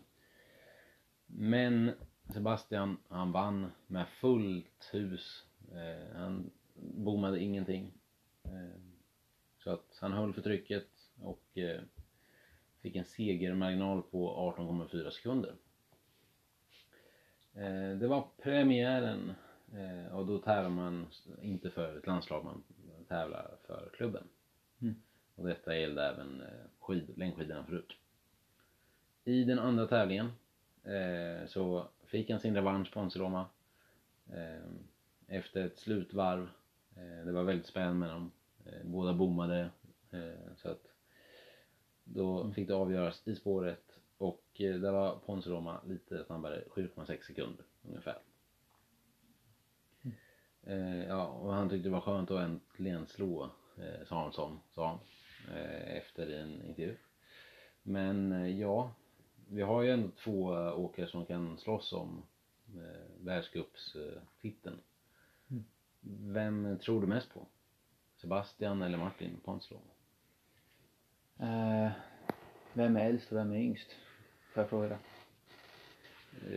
Men 1.26 1.92
Sebastian, 2.34 2.98
han 3.08 3.32
vann 3.32 3.72
med 3.88 4.08
fullt 4.08 4.90
hus. 4.92 5.46
Eh, 5.72 6.18
han 6.18 6.52
bommade 6.76 7.40
ingenting. 7.40 7.94
Eh, 8.44 8.82
så 9.64 9.72
att 9.72 9.98
han 10.02 10.14
höll 10.14 10.34
för 10.34 10.42
trycket 10.42 10.88
och 11.22 11.58
eh, 11.58 11.82
fick 12.82 12.96
en 12.96 13.06
segermarginal 13.06 14.02
på 14.02 14.54
18,4 14.58 15.10
sekunder. 15.10 15.56
Eh, 17.54 17.98
det 17.98 18.08
var 18.08 18.28
premiären 18.44 19.34
eh, 19.74 20.16
och 20.16 20.26
då 20.26 20.38
tävlar 20.38 20.70
man 20.70 21.08
inte 21.42 21.70
för 21.70 21.98
ett 21.98 22.08
landslag, 22.08 22.46
man 22.46 22.64
tävlar 23.08 23.58
för 23.68 23.90
klubben. 23.94 24.24
Mm. 24.82 24.96
Och 25.36 25.48
detta 25.48 25.78
gällde 25.78 26.04
även 26.04 26.42
eh, 26.42 26.48
skid, 26.80 27.18
längdskidorna 27.18 27.66
förut. 27.66 27.94
I 29.24 29.44
den 29.44 29.60
andra 29.60 29.88
tävlingen 29.88 30.32
så 31.48 31.88
fick 32.06 32.30
han 32.30 32.40
sin 32.40 32.56
revansch 32.56 32.94
på 32.94 33.00
Anseloma. 33.00 33.46
Efter 35.28 35.66
ett 35.66 35.78
slutvarv. 35.78 36.50
Det 37.26 37.32
var 37.32 37.44
väldigt 37.44 37.68
spännande 37.68 38.00
med 38.00 38.10
dem. 38.10 38.32
Båda 38.84 39.14
bommade. 39.14 39.70
Så 40.56 40.70
att 40.70 40.84
då 42.04 42.52
fick 42.52 42.68
det 42.68 42.76
avgöras 42.76 43.28
i 43.28 43.36
spåret 43.36 43.89
och 44.20 44.62
eh, 44.62 44.76
där 44.76 44.92
var 44.92 45.20
Ponsiluoma 45.26 45.82
lite 45.88 46.24
snabbare, 46.26 46.64
7,6 46.70 47.22
sekunder 47.22 47.66
ungefär. 47.82 48.22
Eh, 50.64 51.04
ja, 51.08 51.28
och 51.28 51.54
han 51.54 51.70
tyckte 51.70 51.90
det 51.90 51.94
var 51.94 52.02
skönt 52.02 52.32
att 52.32 52.40
äntligen 52.40 53.08
slå 53.08 53.50
eh, 53.78 54.06
Samuelsson, 54.08 54.60
sa 54.72 54.88
han 54.88 55.00
eh, 55.58 55.98
efter 55.98 56.32
en 56.32 56.66
intervju. 56.66 56.96
Men 57.84 58.58
ja, 58.58 58.92
vi 59.50 59.62
har 59.62 59.82
ju 59.82 59.92
ändå 59.92 60.10
två 60.24 60.44
åkare 60.76 61.08
som 61.08 61.26
kan 61.26 61.58
slåss 61.58 61.94
om 61.94 62.24
eh, 62.76 63.26
världscupstiteln. 63.26 64.80
Mm. 65.52 65.64
Vem 66.34 66.78
tror 66.80 67.02
du 67.02 67.08
mest 67.08 67.34
på? 67.34 67.48
Sebastian 68.16 68.82
eller 68.82 68.98
Martin 68.98 69.40
Ponsiluoma? 69.44 69.92
Eh, 71.40 71.92
vem 72.74 72.98
är 72.98 73.06
äldst 73.06 73.32
och 73.32 73.38
vem 73.38 73.52
är 73.52 73.58
yngst? 73.58 73.96
Får 74.54 74.62
jag 74.64 74.70
fråga 74.70 74.90
det? 74.90 74.98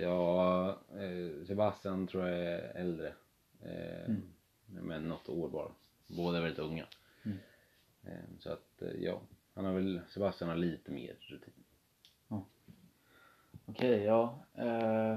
Ja, 0.00 0.68
eh, 0.90 1.46
Sebastian 1.46 2.06
tror 2.06 2.28
jag 2.28 2.38
är 2.38 2.72
äldre. 2.74 3.12
Eh, 3.62 4.10
Mm. 4.74 4.86
Men 4.86 5.08
något 5.08 5.28
år 5.28 5.48
bara. 5.48 5.70
Båda 6.06 6.38
är 6.38 6.42
väldigt 6.42 6.58
unga. 6.58 6.86
Mm. 7.22 7.38
Eh, 8.04 8.38
så 8.38 8.52
att 8.52 8.82
ja, 9.00 9.20
han 9.54 9.64
har 9.64 9.72
väl, 9.72 10.00
Sebastian 10.08 10.50
har 10.50 10.56
lite 10.56 10.90
mer 10.90 11.16
rutin. 11.20 11.52
Okej, 13.66 14.02
ja. 14.02 14.44
Eh, 14.54 15.16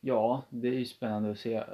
ja, 0.00 0.44
det 0.50 0.68
är 0.68 0.72
ju 0.72 0.84
spännande 0.84 1.30
att 1.30 1.38
se. 1.38 1.64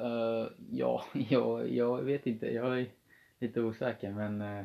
Ja, 0.70 1.04
ja, 1.30 1.64
jag 1.64 2.02
vet 2.02 2.26
inte. 2.26 2.46
Jag 2.46 2.80
är 2.80 2.90
lite 3.38 3.60
osäker 3.60 4.10
men 4.12 4.64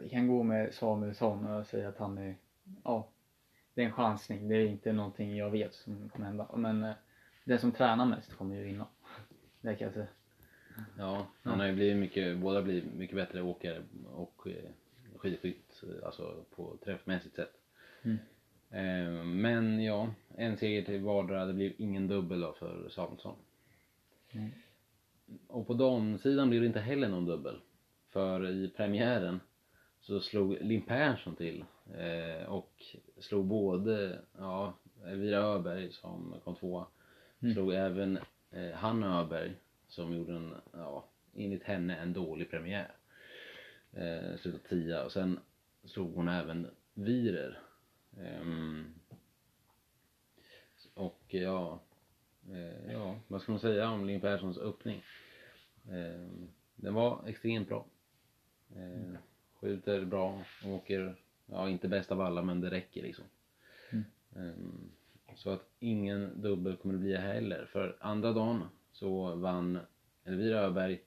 vi 0.00 0.08
kan 0.08 0.28
gå 0.28 0.42
med 0.42 0.74
Samuelsson 0.74 1.46
och 1.46 1.66
säga 1.66 1.88
att 1.88 1.98
han 1.98 2.18
är, 2.18 2.36
ja, 2.84 3.08
det 3.74 3.82
är 3.82 3.86
en 3.86 3.92
chansning. 3.92 4.48
Det 4.48 4.56
är 4.56 4.66
inte 4.66 4.92
någonting 4.92 5.36
jag 5.36 5.50
vet 5.50 5.74
som 5.74 6.08
kommer 6.08 6.26
hända. 6.26 6.48
Men 6.56 6.84
eh, 6.84 6.94
den 7.44 7.58
som 7.58 7.72
tränar 7.72 8.06
mest 8.06 8.34
kommer 8.34 8.56
ju 8.56 8.64
vinna. 8.64 8.86
Det 9.60 9.74
kan 9.74 9.84
jag 9.84 9.94
säga. 9.94 10.06
Ja, 10.98 11.26
han 11.42 11.60
har 11.60 11.66
ju 11.66 11.74
blivit 11.74 11.96
mycket, 11.96 12.38
båda 12.38 12.62
blivit 12.62 12.94
mycket 12.94 13.16
bättre 13.16 13.42
åkare 13.42 13.82
och 14.14 14.46
eh, 14.46 14.70
skidskytt, 15.16 15.82
eh, 15.82 16.06
alltså 16.06 16.44
på 16.56 16.76
träffmässigt 16.84 17.36
sätt. 17.36 17.52
Mm. 18.02 18.18
Eh, 18.70 19.24
men 19.24 19.84
ja, 19.84 20.10
en 20.36 20.56
seger 20.56 20.82
till 20.82 21.00
vardera, 21.00 21.46
det 21.46 21.52
blev 21.52 21.72
ingen 21.78 22.08
dubbel 22.08 22.40
då 22.40 22.52
för 22.52 22.88
Samuelsson. 22.88 23.36
Mm. 24.30 24.50
Och 25.46 25.66
på 25.66 25.74
damsidan 25.74 26.50
blev 26.50 26.60
det 26.60 26.66
inte 26.66 26.80
heller 26.80 27.08
någon 27.08 27.26
dubbel. 27.26 27.60
För 28.08 28.48
i 28.48 28.68
premiären 28.68 29.40
så 30.08 30.20
slog 30.20 30.56
Linn 30.60 30.82
Persson 30.82 31.36
till 31.36 31.64
eh, 31.94 32.48
och 32.48 32.82
slog 33.18 33.46
både, 33.46 34.20
ja, 34.38 34.74
Elvira 35.04 35.38
Öberg 35.38 35.92
som 35.92 36.34
kom 36.44 36.54
tvåa, 36.56 36.86
Mm. 37.42 37.54
slog 37.54 37.72
även 37.74 38.18
eh, 38.50 38.70
Hanna 38.70 39.20
Öberg 39.20 39.54
som 39.88 40.16
gjorde 40.16 40.32
en, 40.32 40.54
ja, 40.72 41.04
enligt 41.34 41.62
henne 41.62 41.96
en 41.96 42.12
dålig 42.12 42.50
premiär. 42.50 42.92
Eh, 43.92 44.36
slutade 44.36 44.68
tia 44.68 45.04
och 45.04 45.12
sen 45.12 45.38
slog 45.84 46.14
hon 46.14 46.28
även 46.28 46.70
Virer. 46.94 47.58
Ehm, 48.18 48.94
och 50.94 51.22
ja, 51.28 51.80
eh, 52.50 52.92
ja, 52.92 53.18
vad 53.28 53.42
ska 53.42 53.52
man 53.52 53.60
säga 53.60 53.90
om 53.90 54.06
Linn 54.06 54.20
Perssons 54.20 54.58
öppning? 54.58 55.02
Eh, 55.88 56.28
den 56.76 56.94
var 56.94 57.24
extremt 57.26 57.68
bra. 57.68 57.86
Eh, 58.76 59.14
skjuter 59.60 60.04
bra, 60.04 60.42
åker, 60.64 61.16
ja 61.46 61.68
inte 61.68 61.88
bäst 61.88 62.12
av 62.12 62.20
alla 62.20 62.42
men 62.42 62.60
det 62.60 62.70
räcker 62.70 63.02
liksom. 63.02 63.24
Mm. 63.90 64.04
Eh, 64.36 64.54
så 65.34 65.50
att 65.50 65.70
ingen 65.78 66.42
dubbel 66.42 66.76
kommer 66.76 66.94
det 66.94 67.00
bli 67.00 67.16
heller. 67.16 67.66
För 67.72 67.96
andra 68.00 68.32
dagen 68.32 68.62
så 68.92 69.34
vann 69.34 69.78
Elvira 70.24 70.60
Öberg 70.60 71.00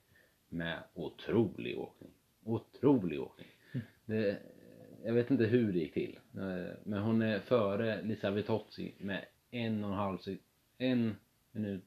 med 0.48 0.82
otrolig 0.94 1.78
åkning. 1.78 2.10
Otrolig 2.44 3.20
åkning. 3.20 3.48
Det, 4.04 4.38
jag 5.04 5.12
vet 5.12 5.30
inte 5.30 5.44
hur 5.44 5.72
det 5.72 5.78
gick 5.78 5.94
till. 5.94 6.18
Eh, 6.34 6.74
Men 6.84 7.02
hon 7.02 7.22
är 7.22 7.38
före 7.38 8.02
Lisa 8.02 8.30
Vitozzi 8.30 8.94
med 8.98 9.24
en 9.50 9.84
och 9.84 9.90
en 9.90 9.96
halv 9.96 10.18
en 10.78 11.16
minut 11.52 11.84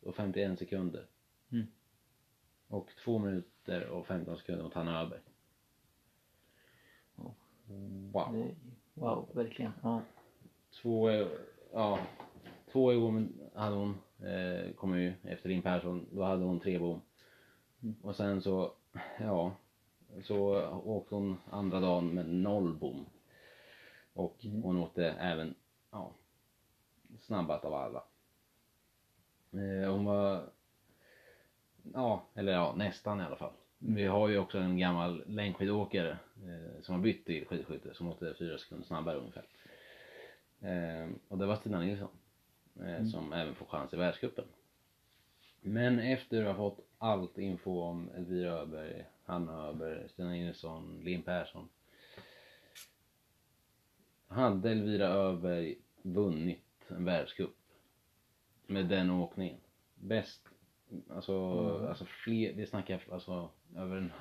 och 0.00 0.16
51 0.16 0.58
sekunder. 0.58 1.06
Mm. 1.52 1.66
Och 2.68 2.90
två 3.04 3.18
minuter 3.18 3.88
och 3.88 4.06
15 4.06 4.36
sekunder 4.36 4.64
mot 4.64 4.74
Hanna 4.74 5.00
Öberg. 5.00 5.20
Wow. 8.12 8.54
Wow, 8.94 9.28
verkligen. 9.34 9.72
Ja. 9.82 10.02
Två, 10.82 11.08
eh, 11.10 11.26
ja, 11.72 11.98
två 12.72 13.00
bom 13.00 13.32
hade 13.54 13.76
hon, 13.76 13.98
eh, 14.18 14.72
kom 14.72 14.98
ju 14.98 15.14
efter 15.22 15.48
Linn 15.48 15.62
Persson, 15.62 16.06
då 16.12 16.22
hade 16.22 16.44
hon 16.44 16.60
tre 16.60 16.78
bom. 16.78 17.00
Mm. 17.82 17.96
Och 18.02 18.16
sen 18.16 18.42
så, 18.42 18.72
ja, 19.20 19.52
så 20.22 20.66
åkte 20.84 21.14
hon 21.14 21.36
andra 21.50 21.80
dagen 21.80 22.08
med 22.14 22.28
noll 22.28 22.74
bom. 22.74 23.06
Och 24.14 24.44
Mm. 24.44 24.62
hon 24.62 24.76
åkte 24.78 25.10
även, 25.10 25.54
ja, 25.90 26.12
snabbast 27.20 27.64
av 27.64 27.74
alla. 27.74 28.04
Eh, 29.52 29.92
hon 29.92 30.04
var, 30.04 30.42
ja, 31.94 32.22
eller 32.34 32.52
ja, 32.52 32.74
nästan 32.76 33.20
i 33.20 33.24
alla 33.24 33.36
fall. 33.36 33.52
Vi 33.84 34.04
har 34.04 34.28
ju 34.28 34.38
också 34.38 34.58
en 34.58 34.78
gammal 34.78 35.22
längdskidåkare 35.26 36.10
eh, 36.46 36.82
som 36.82 36.94
har 36.94 37.02
bytt 37.02 37.26
till 37.26 37.46
skidskytte 37.46 37.94
som 37.94 38.08
åkte 38.08 38.34
fyra 38.38 38.58
sekunder 38.58 38.86
snabbare 38.86 39.16
ungefär. 39.16 39.44
Eh, 40.60 41.08
och 41.28 41.38
det 41.38 41.46
var 41.46 41.56
Stina 41.56 41.80
Nilsson 41.80 42.08
eh, 42.80 43.06
som 43.06 43.32
även 43.32 43.54
får 43.54 43.66
chans 43.66 43.94
i 43.94 43.96
världscupen. 43.96 44.44
Men 45.60 45.98
efter 45.98 46.44
att 46.44 46.56
ha 46.56 46.70
fått 46.70 46.86
allt 46.98 47.38
info 47.38 47.80
om 47.80 48.10
Elvira 48.16 48.52
Öberg, 48.52 49.04
Hanna 49.24 49.66
Öberg, 49.68 50.08
Stina 50.08 50.30
Nilsson, 50.30 51.00
Linn 51.04 51.22
Persson. 51.22 51.68
Hade 54.26 54.70
Elvira 54.70 55.08
Öberg 55.08 55.78
vunnit 56.02 56.64
en 56.88 57.04
världscup 57.04 57.56
med 58.66 58.86
den 58.86 59.10
åkningen. 59.10 59.58
Bäst, 59.94 60.48
alltså, 61.10 61.36
alltså 61.88 62.04
fler, 62.04 62.52
vi 62.52 62.66
snackar 62.66 63.02
alltså 63.10 63.50
över 63.76 63.96
en, 63.96 64.12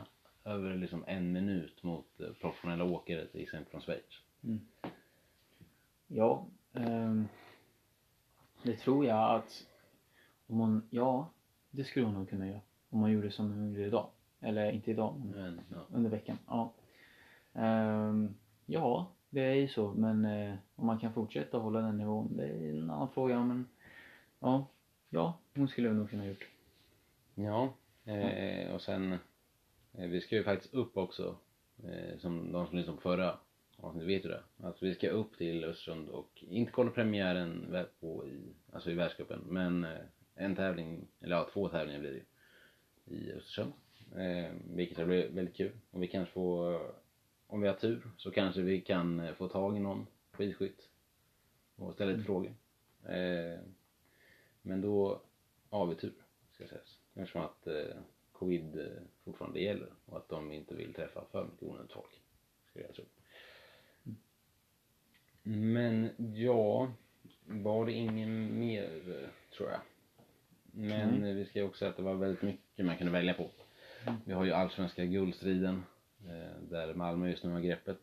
över 0.44 0.76
liksom 0.76 1.04
en 1.08 1.32
minut 1.32 1.84
mot 1.84 2.20
eh, 2.20 2.34
professionella 2.42 2.84
åkare 2.84 3.28
till 3.28 3.42
exempel 3.42 3.72
från 3.72 3.82
Schweiz. 3.82 4.22
Ja, 6.08 6.48
ehm, 6.74 7.28
det 8.64 8.78
tror 8.78 9.06
jag 9.06 9.36
att 9.36 9.68
om 10.48 10.60
hon, 10.60 10.88
ja, 10.90 11.30
det 11.72 11.84
skulle 11.84 12.06
hon 12.06 12.16
nog 12.16 12.30
kunna 12.30 12.48
göra. 12.48 12.62
Om 12.90 13.00
hon 13.00 13.12
gjorde 13.12 13.32
som 13.32 13.52
hon 13.52 13.70
gjorde 13.70 13.86
idag. 13.86 14.10
Eller 14.40 14.72
inte 14.72 14.92
idag, 14.92 15.22
men 15.26 15.56
Men, 15.56 15.62
ja. 15.70 15.86
under 15.90 16.10
veckan. 16.10 16.38
Ja. 16.48 16.74
Ehm, 17.54 18.36
ja, 18.66 19.12
det 19.30 19.42
är 19.42 19.54
ju 19.54 19.68
så. 19.68 19.94
Men 19.94 20.26
eh, 20.26 20.56
om 20.76 20.86
man 20.86 21.00
kan 21.00 21.14
fortsätta 21.14 21.58
hålla 21.58 21.82
den 21.82 21.98
nivån, 21.98 22.38
det 22.38 22.48
är 22.48 22.70
en 22.70 22.90
annan 22.90 23.10
fråga. 23.10 23.44
Men 23.44 23.68
ja, 24.40 24.68
ja 25.10 25.40
hon 25.56 25.68
skulle 25.68 25.94
nog 25.94 26.10
kunna 26.10 26.26
gjort. 26.26 26.48
Ja, 27.36 27.74
eh, 28.06 28.74
och 28.74 28.82
sen 28.82 29.14
eh, 29.14 29.20
vi 29.92 30.22
ska 30.22 30.36
ju 30.36 30.44
faktiskt 30.44 30.74
upp 30.74 30.98
också 30.98 31.38
eh, 31.84 32.18
som 32.20 32.52
de 32.52 32.68
som 32.68 32.78
lyssnade 32.78 32.96
på 32.96 33.02
förra 33.02 33.38
avsnittet 33.78 34.10
vet 34.10 34.26
ju 34.26 34.30
det. 34.30 34.44
Att 34.58 34.84
vi 34.84 34.96
ska 34.96 35.10
upp 35.10 35.38
till 35.38 35.64
Östersund 35.64 36.10
och 36.10 36.44
inte 36.48 36.72
kolla 36.72 36.92
premiären 36.92 37.86
på 38.00 38.28
i, 38.28 38.54
alltså 38.72 38.92
i 38.92 38.94
världscupen 38.94 39.40
men 39.46 39.84
eh, 39.84 40.00
en 40.36 40.56
tävling, 40.56 41.08
eller 41.20 41.36
ja 41.36 41.50
två 41.54 41.70
tävlingar 41.70 42.00
blir 42.00 42.12
det 42.12 42.18
ju 42.18 42.26
i 43.18 43.32
Östersund. 43.32 43.74
Eh, 44.16 44.52
vilket 44.76 44.98
ska 44.98 45.06
bli 45.06 45.28
väldigt 45.28 45.56
kul 45.56 45.72
och 45.92 46.04
vi 46.04 46.08
kanske 46.08 46.34
får, 46.34 46.82
om 47.48 47.62
vi 47.62 47.68
har 47.68 47.76
tur 47.76 48.12
så 48.18 48.32
kanske 48.32 48.62
vi 48.62 48.82
kan 48.82 49.20
eh, 49.20 49.34
få 49.34 49.48
tag 49.48 49.78
i 49.78 49.80
någon 49.80 50.08
skidskytt 50.32 50.90
och 51.76 51.94
ställa 51.94 52.12
lite 52.12 52.24
frågor. 52.24 52.56
Eh, 53.04 53.60
men 54.62 54.82
då 54.82 55.22
har 55.70 55.86
vi 55.86 55.96
tur 55.96 56.14
ska 56.52 56.68
sägas. 56.68 57.00
Eftersom 57.14 57.42
att 57.42 57.68
eh, 57.68 57.98
covid 58.42 58.80
eh, 58.80 59.04
fortfarande 59.26 59.60
gäller 59.60 59.90
och 60.06 60.18
att 60.18 60.30
de 60.30 60.52
inte 60.52 60.76
vill 60.76 60.94
träffa 60.94 61.26
för 61.32 61.44
mycket 61.46 61.64
onödigt 61.64 61.92
folk. 61.92 62.22
Skulle 62.70 62.86
jag 62.86 62.96
tro. 62.96 63.06
Men 65.44 66.10
ja, 66.36 66.92
var 67.46 67.86
det 67.86 67.92
ingen 67.92 68.60
mer 68.60 68.84
eh, 68.84 69.30
tror 69.58 69.70
jag. 69.70 69.80
Men 70.72 71.24
eh, 71.24 71.36
vi 71.36 71.46
ska 71.46 71.60
ju 71.60 71.66
också 71.66 71.80
säga 71.80 71.92
att 71.92 71.98
det 71.98 72.04
var 72.04 72.14
väldigt 72.14 72.42
mycket 72.42 72.86
man 72.86 72.98
kunde 72.98 73.14
välja 73.14 73.34
på. 73.34 73.50
Vi 74.26 74.34
har 74.34 74.46
ju 74.46 74.52
allsvenska 74.52 75.06
guldstriden 75.06 75.84
eh, 76.26 76.62
där 76.70 76.94
Malmö 76.94 77.30
just 77.30 77.44
nu 77.44 77.52
har 77.52 77.60
greppet. 77.60 78.00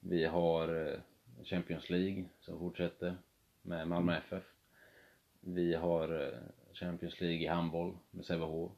Vi 0.00 0.24
har 0.24 0.96
Champions 1.44 1.90
League 1.90 2.24
som 2.40 2.58
fortsätter 2.58 3.16
med 3.62 3.88
Malmö 3.88 4.16
FF. 4.16 4.44
Vi 5.40 5.74
har 5.74 6.34
Champions 6.72 7.20
League 7.20 7.42
i 7.42 7.46
handboll 7.46 7.96
med 8.10 8.24
Sävehof. 8.24 8.72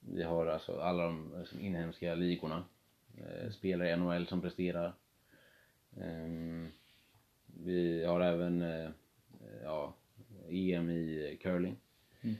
Vi 0.00 0.22
har 0.22 0.46
alltså 0.46 0.80
alla 0.80 1.02
de 1.04 1.44
inhemska 1.60 2.14
ligorna. 2.14 2.64
Eh, 3.16 3.50
spelare 3.50 3.90
i 3.90 3.96
NHL 3.96 4.26
som 4.26 4.40
presterar. 4.40 4.92
Ehm, 6.00 6.68
vi 7.46 8.04
har 8.04 8.20
även 8.20 8.62
eh, 8.62 8.90
ja, 9.62 9.94
EM 10.48 10.90
i 10.90 11.38
curling. 11.42 11.76
Mm. 12.20 12.36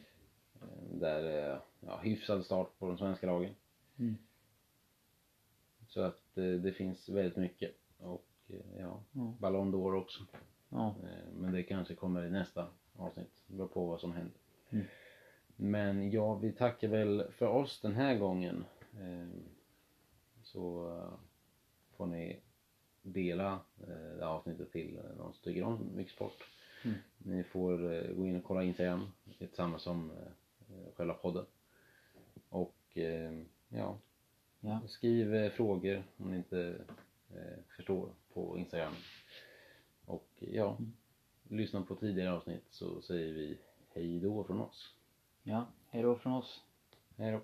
Eh, 0.60 0.98
Där, 1.00 1.52
eh, 1.52 1.58
ja, 1.80 2.00
hyfsad 2.02 2.44
start 2.44 2.78
på 2.78 2.86
de 2.86 2.98
svenska 2.98 3.26
lagen. 3.26 3.54
Mm. 3.98 4.16
Så 5.88 6.00
att 6.00 6.38
eh, 6.38 6.44
det 6.44 6.72
finns 6.72 7.08
väldigt 7.08 7.36
mycket. 7.36 7.74
Och 7.98 8.26
eh, 8.48 8.56
ja, 8.80 9.02
Ja. 9.12 9.34
Ballon 9.40 9.74
d'Or 9.74 9.94
också. 10.00 10.20
Ja, 10.68 10.94
Eh, 11.02 11.32
Men 11.32 11.52
det 11.52 11.62
kanske 11.62 11.94
kommer 11.94 12.24
i 12.24 12.30
nästa 12.30 12.66
avsnitt. 12.96 13.42
Det 13.46 13.54
beror 13.56 13.68
på 13.68 13.86
vad 13.86 14.00
som 14.00 14.12
händer. 14.12 14.34
Mm. 14.70 14.84
Men 15.60 16.10
ja, 16.10 16.34
vi 16.34 16.52
tackar 16.52 16.88
väl 16.88 17.24
för 17.30 17.46
oss 17.46 17.80
den 17.80 17.94
här 17.94 18.18
gången. 18.18 18.64
Eh, 19.00 19.28
Så 20.42 20.96
eh, 20.96 21.18
får 21.96 22.06
ni 22.06 22.40
dela 23.02 23.52
eh, 23.80 23.88
det 23.88 24.24
här 24.24 24.30
avsnittet 24.30 24.72
till 24.72 25.00
någon 25.16 25.32
som 25.32 25.42
tycker 25.42 25.62
om 25.62 25.90
mycket. 25.94 26.20
Mm. 26.84 26.96
Ni 27.18 27.44
får 27.44 27.92
eh, 27.92 28.14
gå 28.14 28.26
in 28.26 28.36
och 28.36 28.44
kolla 28.44 28.62
Instagram. 28.62 29.12
Det 29.38 29.44
är 29.44 29.48
samma 29.56 29.78
som 29.78 30.12
själva 30.94 31.14
podden. 31.14 31.46
Och 32.48 32.76
eh, 32.94 33.32
ja, 33.68 33.98
ja. 34.60 34.80
Skriv 34.88 35.50
frågor 35.50 36.02
om 36.16 36.30
ni 36.30 36.36
inte 36.36 36.76
förstår 37.76 38.08
på 38.32 38.58
Instagram. 38.58 38.92
Och 40.04 40.28
ja, 40.38 40.78
lyssna 41.48 41.82
på 41.82 41.94
tidigare 41.94 42.32
avsnitt 42.32 42.64
så 42.70 43.02
säger 43.02 43.32
vi 43.32 43.58
hej 43.94 44.20
då 44.20 44.44
från 44.44 44.60
oss 44.60 44.94
ja. 45.48 45.66
Hej 45.90 46.02
då 46.02 46.16
från 46.16 46.32
oss. 46.32 46.64
Hej 47.16 47.32
då. 47.32 47.40